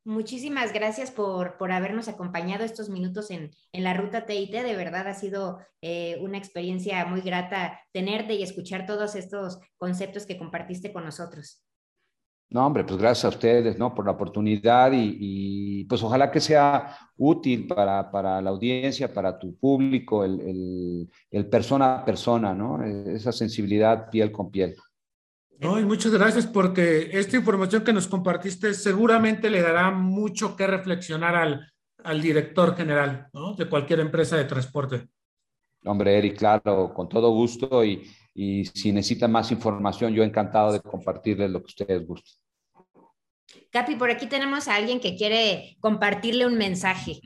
Muchísimas 0.07 0.71
gracias 0.71 1.11
por, 1.11 1.57
por 1.57 1.73
habernos 1.73 2.07
acompañado 2.07 2.63
estos 2.63 2.87
minutos 2.87 3.29
en, 3.29 3.51
en, 3.73 3.83
la 3.83 3.93
ruta 3.93 4.25
TIT. 4.25 4.53
De 4.53 4.73
verdad 4.73 5.05
ha 5.05 5.13
sido 5.13 5.59
eh, 5.81 6.17
una 6.21 6.37
experiencia 6.37 7.05
muy 7.05 7.19
grata 7.19 7.77
tenerte 7.91 8.33
y 8.35 8.41
escuchar 8.41 8.85
todos 8.85 9.15
estos 9.15 9.59
conceptos 9.75 10.25
que 10.25 10.37
compartiste 10.37 10.93
con 10.93 11.03
nosotros. 11.03 11.61
No, 12.49 12.65
hombre, 12.65 12.85
pues 12.85 12.97
gracias 12.97 13.25
a 13.25 13.35
ustedes, 13.35 13.77
¿no? 13.77 13.93
Por 13.93 14.05
la 14.05 14.11
oportunidad 14.11 14.93
y, 14.93 15.83
pues 15.89 16.01
ojalá 16.01 16.31
que 16.31 16.39
sea 16.39 16.95
útil 17.17 17.67
para, 17.67 18.09
para, 18.09 18.41
la 18.41 18.51
audiencia, 18.51 19.13
para 19.13 19.37
tu 19.37 19.57
público, 19.57 20.23
el, 20.23 21.09
el, 21.29 21.49
persona 21.49 21.97
a 21.97 22.05
persona, 22.05 22.53
¿no? 22.53 22.81
Esa 22.81 23.33
sensibilidad 23.33 24.09
piel 24.09 24.31
con 24.31 24.49
piel. 24.51 24.77
No, 25.59 25.79
y 25.79 25.85
muchas 25.85 26.11
gracias 26.11 26.45
porque 26.45 27.09
esta 27.11 27.35
información 27.35 27.83
que 27.83 27.93
nos 27.93 28.07
compartiste 28.07 28.73
seguramente 28.73 29.49
le 29.49 29.61
dará 29.61 29.89
mucho 29.89 30.55
que 30.55 30.67
reflexionar 30.67 31.35
al, 31.35 31.71
al 32.03 32.21
director 32.21 32.75
general, 32.75 33.27
¿no? 33.33 33.55
De 33.55 33.67
cualquier 33.67 34.01
empresa 34.01 34.37
de 34.37 34.45
transporte. 34.45 35.07
Hombre, 35.83 36.17
Eric, 36.17 36.37
claro, 36.37 36.93
con 36.93 37.09
todo 37.09 37.31
gusto 37.31 37.83
y, 37.83 38.07
y 38.35 38.65
si 38.65 38.91
necesitan 38.91 39.31
más 39.31 39.51
información, 39.51 40.13
yo 40.13 40.23
encantado 40.23 40.71
de 40.71 40.79
compartirles 40.79 41.49
lo 41.49 41.59
que 41.61 41.67
ustedes 41.67 42.05
gusten. 42.05 42.39
Capi, 43.71 43.95
por 43.95 44.11
aquí 44.11 44.27
tenemos 44.27 44.67
a 44.67 44.75
alguien 44.75 44.99
que 44.99 45.15
quiere 45.15 45.75
compartirle 45.79 46.45
un 46.45 46.57
mensaje. 46.57 47.19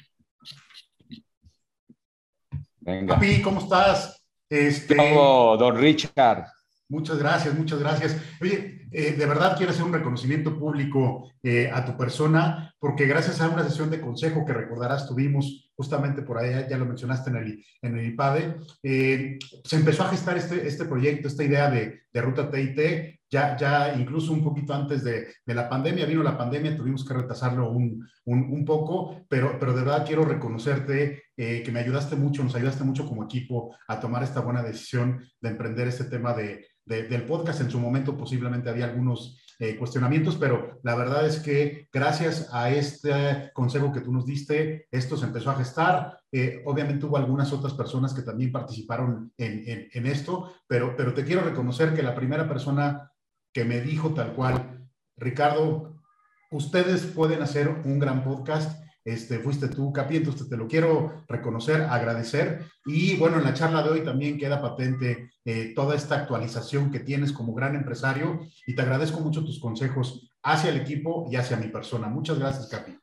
Venga. 2.79 3.15
Capi, 3.15 3.41
¿cómo 3.41 3.59
estás? 3.59 4.23
Este... 4.49 4.95
don 4.95 5.77
Richard. 5.77 6.45
Muchas 6.91 7.19
gracias, 7.19 7.57
muchas 7.57 7.79
gracias. 7.79 8.17
Oye, 8.41 8.81
eh, 8.91 9.13
de 9.13 9.25
verdad 9.25 9.55
quiero 9.55 9.71
hacer 9.71 9.85
un 9.85 9.93
reconocimiento 9.93 10.59
público 10.59 11.31
eh, 11.41 11.71
a 11.73 11.85
tu 11.85 11.95
persona, 11.95 12.75
porque 12.77 13.05
gracias 13.05 13.39
a 13.39 13.47
una 13.47 13.63
sesión 13.63 13.89
de 13.89 14.01
consejo 14.01 14.45
que 14.45 14.51
recordarás 14.51 15.07
tuvimos 15.07 15.71
justamente 15.73 16.21
por 16.21 16.37
ahí, 16.37 16.65
ya 16.69 16.77
lo 16.77 16.85
mencionaste 16.85 17.29
en 17.29 17.35
el, 17.37 17.65
en 17.81 17.97
el 17.97 18.07
IPADE, 18.07 18.55
eh, 18.83 19.39
se 19.63 19.75
empezó 19.77 20.03
a 20.03 20.09
gestar 20.09 20.37
este, 20.37 20.67
este 20.67 20.83
proyecto, 20.83 21.29
esta 21.29 21.45
idea 21.45 21.71
de, 21.71 22.01
de 22.11 22.21
Ruta 22.21 22.51
TIT, 22.51 23.21
ya, 23.31 23.55
ya 23.55 23.95
incluso 23.97 24.33
un 24.33 24.43
poquito 24.43 24.73
antes 24.73 25.05
de, 25.05 25.27
de, 25.45 25.55
la 25.55 25.69
pandemia, 25.69 26.05
vino 26.05 26.21
la 26.21 26.37
pandemia, 26.37 26.75
tuvimos 26.75 27.05
que 27.07 27.13
retrasarlo 27.13 27.71
un, 27.71 28.05
un, 28.25 28.39
un 28.51 28.65
poco, 28.65 29.25
pero, 29.29 29.57
pero 29.57 29.73
de 29.73 29.83
verdad 29.83 30.05
quiero 30.05 30.25
reconocerte 30.25 31.23
que 31.41 31.71
me 31.71 31.79
ayudaste 31.79 32.15
mucho, 32.15 32.43
nos 32.43 32.53
ayudaste 32.53 32.83
mucho 32.83 33.07
como 33.07 33.23
equipo 33.23 33.75
a 33.87 33.99
tomar 33.99 34.21
esta 34.21 34.41
buena 34.41 34.61
decisión 34.61 35.25
de 35.39 35.49
emprender 35.49 35.87
este 35.87 36.03
tema 36.03 36.35
de, 36.35 36.67
del 36.85 37.25
podcast. 37.25 37.61
En 37.61 37.71
su 37.71 37.79
momento 37.79 38.17
posiblemente 38.17 38.69
había 38.69 38.85
algunos 38.85 39.41
eh, 39.59 39.77
cuestionamientos, 39.77 40.37
pero 40.37 40.79
la 40.81 40.95
verdad 40.95 41.25
es 41.27 41.39
que 41.39 41.87
gracias 41.93 42.49
a 42.51 42.71
este 42.71 43.51
consejo 43.53 43.93
que 43.93 44.01
tú 44.01 44.11
nos 44.11 44.25
diste, 44.25 44.87
esto 44.89 45.15
se 45.15 45.25
empezó 45.25 45.51
a 45.51 45.55
gestar. 45.55 46.19
Eh, 46.31 46.63
obviamente 46.65 47.05
hubo 47.05 47.17
algunas 47.17 47.53
otras 47.53 47.73
personas 47.73 48.13
que 48.13 48.23
también 48.23 48.51
participaron 48.51 49.31
en, 49.37 49.89
en, 49.93 50.07
esto, 50.07 50.51
pero, 50.65 50.95
pero 50.97 51.13
te 51.13 51.23
quiero 51.23 51.41
reconocer 51.43 51.93
que 51.93 52.01
la 52.01 52.15
primera 52.15 52.47
persona 52.47 53.11
que 53.53 53.63
me 53.63 53.81
dijo 53.81 54.15
tal 54.15 54.33
cual, 54.33 54.87
Ricardo, 55.15 56.01
ustedes 56.49 57.05
pueden 57.05 57.43
hacer 57.43 57.69
un 57.85 57.99
gran 57.99 58.23
podcast 58.23 58.81
este, 59.03 59.39
fuiste 59.39 59.67
tú, 59.67 59.91
Capi, 59.91 60.17
entonces 60.17 60.47
te 60.47 60.57
lo 60.57 60.67
quiero 60.67 61.23
reconocer, 61.27 61.81
agradecer. 61.81 62.65
Y 62.85 63.15
bueno, 63.17 63.37
en 63.37 63.43
la 63.43 63.53
charla 63.53 63.81
de 63.83 63.89
hoy 63.89 64.03
también 64.03 64.37
queda 64.37 64.61
patente 64.61 65.31
eh, 65.43 65.73
toda 65.75 65.95
esta 65.95 66.15
actualización 66.15 66.91
que 66.91 66.99
tienes 66.99 67.31
como 67.31 67.53
gran 67.53 67.75
empresario 67.75 68.41
y 68.67 68.75
te 68.75 68.81
agradezco 68.81 69.19
mucho 69.19 69.43
tus 69.43 69.59
consejos 69.59 70.29
hacia 70.43 70.69
el 70.69 70.77
equipo 70.77 71.27
y 71.31 71.35
hacia 71.35 71.57
mi 71.57 71.67
persona. 71.67 72.07
Muchas 72.07 72.37
gracias, 72.37 72.67
Capi. 72.67 72.97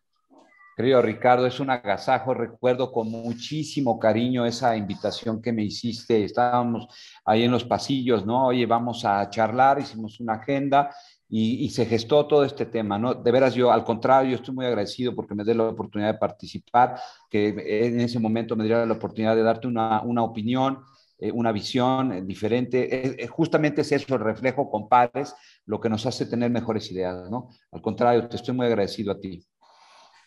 Querido 0.77 1.03
Ricardo, 1.03 1.45
es 1.45 1.59
un 1.59 1.71
agasajo. 1.71 2.35
Recuerdo 2.35 2.93
con 2.93 3.11
muchísimo 3.11 3.99
cariño 3.99 4.47
esa 4.47 4.77
invitación 4.77 5.43
que 5.43 5.53
me 5.53 5.65
hiciste. 5.65 6.23
Estábamos 6.23 6.87
ahí 7.25 7.43
en 7.43 7.51
los 7.51 7.65
pasillos, 7.65 8.25
¿no? 8.25 8.47
Oye, 8.47 8.65
vamos 8.65 9.05
a 9.05 9.29
charlar, 9.29 9.81
hicimos 9.81 10.21
una 10.21 10.35
agenda 10.35 10.95
y, 11.31 11.69
se 11.71 11.85
gestó 11.85 12.27
todo 12.27 12.45
este 12.45 12.65
tema, 12.65 12.99
¿no? 12.99 13.15
De 13.15 13.31
veras, 13.31 13.55
yo 13.55 13.71
al 13.71 13.85
contrario, 13.85 14.31
yo 14.31 14.37
estoy 14.37 14.55
muy 14.55 14.65
agradecido 14.65 15.15
porque 15.15 15.35
me 15.35 15.45
dé 15.45 15.55
la 15.55 15.69
oportunidad 15.69 16.13
de 16.13 16.19
participar, 16.19 16.99
que 17.29 17.49
en 17.49 18.01
ese 18.01 18.19
momento 18.19 18.57
me 18.57 18.65
diera 18.65 18.87
la 18.87 18.95
oportunidad 18.95 19.37
de 19.37 19.43
darte 19.43 19.67
una, 19.67 20.01
una 20.03 20.23
opinión, 20.23 20.79
eh, 21.19 21.31
una 21.31 21.53
visión 21.53 22.13
eh, 22.13 22.23
diferente. 22.23 23.29
justamente 23.29 23.83
es 23.83 23.93
eso, 23.93 24.15
el 24.15 24.21
reflejo 24.21 24.71
con 24.71 24.89
pares, 24.89 25.35
lo 25.67 25.81
que 25.81 25.91
nos 25.91 26.07
hace 26.07 26.25
tener 26.25 26.51
mejores 26.51 26.91
ideas, 26.91 27.31
¿no? 27.31 27.51
Al 27.73 27.83
contrario, 27.83 28.27
te 28.29 28.37
estoy 28.37 28.55
muy 28.55 28.67
agradecido 28.67 29.13
a 29.13 29.21
ti. 29.21 29.45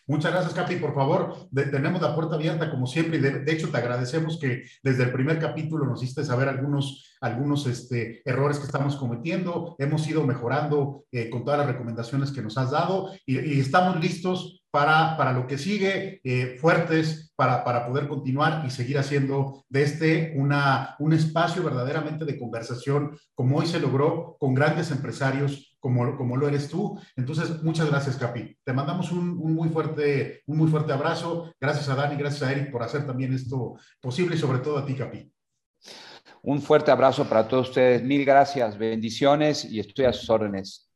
Muchas 0.06 0.32
gracias, 0.32 0.54
Capi. 0.54 0.76
Por 0.76 0.94
favor, 0.94 1.48
tenemos 1.52 2.02
la 2.02 2.14
puerta 2.14 2.34
abierta 2.34 2.70
como 2.70 2.86
siempre 2.86 3.18
y 3.18 3.20
de, 3.20 3.52
hecho 3.52 3.70
te 3.70 3.78
agradecemos 3.78 4.38
que 4.40 4.64
desde 4.82 5.04
el 5.04 5.12
primer 5.12 5.38
capítulo 5.38 5.86
nos 5.86 6.02
hiciste 6.02 6.24
saber 6.24 6.48
algunos, 6.48 7.16
algunos 7.20 7.66
este, 7.66 8.20
errores 8.24 8.58
que 8.58 8.66
estamos 8.66 8.96
cometiendo. 8.96 9.76
Hemos 9.78 10.06
ido 10.08 10.26
mejorando 10.26 11.04
eh, 11.12 11.30
con 11.30 11.44
todas 11.44 11.60
las 11.60 11.68
recomendaciones 11.68 12.32
que 12.32 12.42
nos 12.42 12.58
has 12.58 12.72
dado 12.72 13.12
y, 13.24 13.60
estamos 13.60 14.00
listos 14.00 14.64
para, 14.72 15.16
para, 15.16 15.32
lo 15.32 15.46
que 15.46 15.56
sigue, 15.56 16.20
eh, 16.24 16.56
fuertes 16.60 17.32
para, 17.36 17.62
para, 17.62 17.86
poder 17.86 18.08
continuar 18.08 18.64
y 18.66 18.70
seguir 18.70 18.98
haciendo 18.98 19.64
de 19.68 19.82
este 19.82 20.34
una, 20.36 20.96
un 20.98 21.12
espacio 21.12 21.62
verdaderamente 21.62 22.24
de 22.24 22.38
conversación 22.38 23.16
como 23.34 23.58
hoy 23.58 23.66
se 23.66 23.78
logró 23.78 24.36
con 24.40 24.54
grandes 24.54 24.90
empresarios 24.90 25.71
como, 25.82 26.16
como 26.16 26.36
lo 26.36 26.46
eres 26.46 26.68
tú. 26.68 26.98
Entonces, 27.16 27.62
muchas 27.64 27.90
gracias, 27.90 28.16
Capi. 28.16 28.56
Te 28.64 28.72
mandamos 28.72 29.10
un, 29.10 29.36
muy 29.36 29.68
fuerte, 29.68 30.42
un 30.46 30.56
muy 30.56 30.70
fuerte 30.70 30.92
abrazo. 30.92 31.52
Gracias 31.60 31.88
a 31.88 31.96
Dani, 31.96 32.16
gracias 32.16 32.48
a 32.48 32.52
Eric 32.52 32.70
por 32.70 32.84
hacer 32.84 33.04
también 33.04 33.34
esto 33.34 33.74
posible 34.00 34.36
y 34.36 34.38
sobre 34.38 34.60
todo 34.60 34.78
a 34.78 34.86
ti, 34.86 34.94
Capi. 34.94 35.28
Un 36.42 36.62
fuerte 36.62 36.92
abrazo 36.92 37.28
para 37.28 37.48
todos 37.48 37.70
ustedes. 37.70 38.00
Mil 38.02 38.24
gracias, 38.24 38.78
bendiciones 38.78 39.64
y 39.64 39.80
estoy 39.80 40.04
a 40.04 40.12
sus 40.12 40.30
órdenes. 40.30 40.88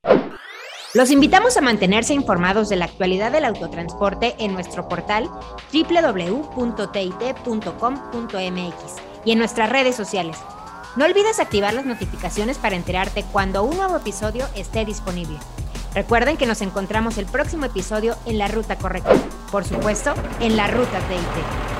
Los 0.94 1.10
invitamos 1.10 1.56
a 1.56 1.60
mantenerse 1.60 2.14
informados 2.14 2.68
de 2.68 2.76
la 2.76 2.84
actualidad 2.84 3.32
del 3.32 3.44
autotransporte 3.44 4.36
en 4.38 4.54
nuestro 4.54 4.88
portal 4.88 5.28
www.tit.com.mx 5.72 6.46
y 9.24 9.32
en 9.32 9.38
nuestras 9.38 9.68
redes 9.68 9.96
sociales. 9.96 10.38
No 10.96 11.04
olvides 11.04 11.40
activar 11.40 11.74
las 11.74 11.84
notificaciones 11.84 12.56
para 12.56 12.74
enterarte 12.74 13.22
cuando 13.30 13.62
un 13.64 13.76
nuevo 13.76 13.98
episodio 13.98 14.46
esté 14.54 14.86
disponible. 14.86 15.38
Recuerden 15.94 16.38
que 16.38 16.46
nos 16.46 16.62
encontramos 16.62 17.18
el 17.18 17.26
próximo 17.26 17.66
episodio 17.66 18.16
en 18.24 18.38
la 18.38 18.48
ruta 18.48 18.78
correcta, 18.78 19.14
por 19.52 19.66
supuesto, 19.66 20.14
en 20.40 20.56
la 20.56 20.68
ruta 20.68 20.98
TIT. 21.00 21.75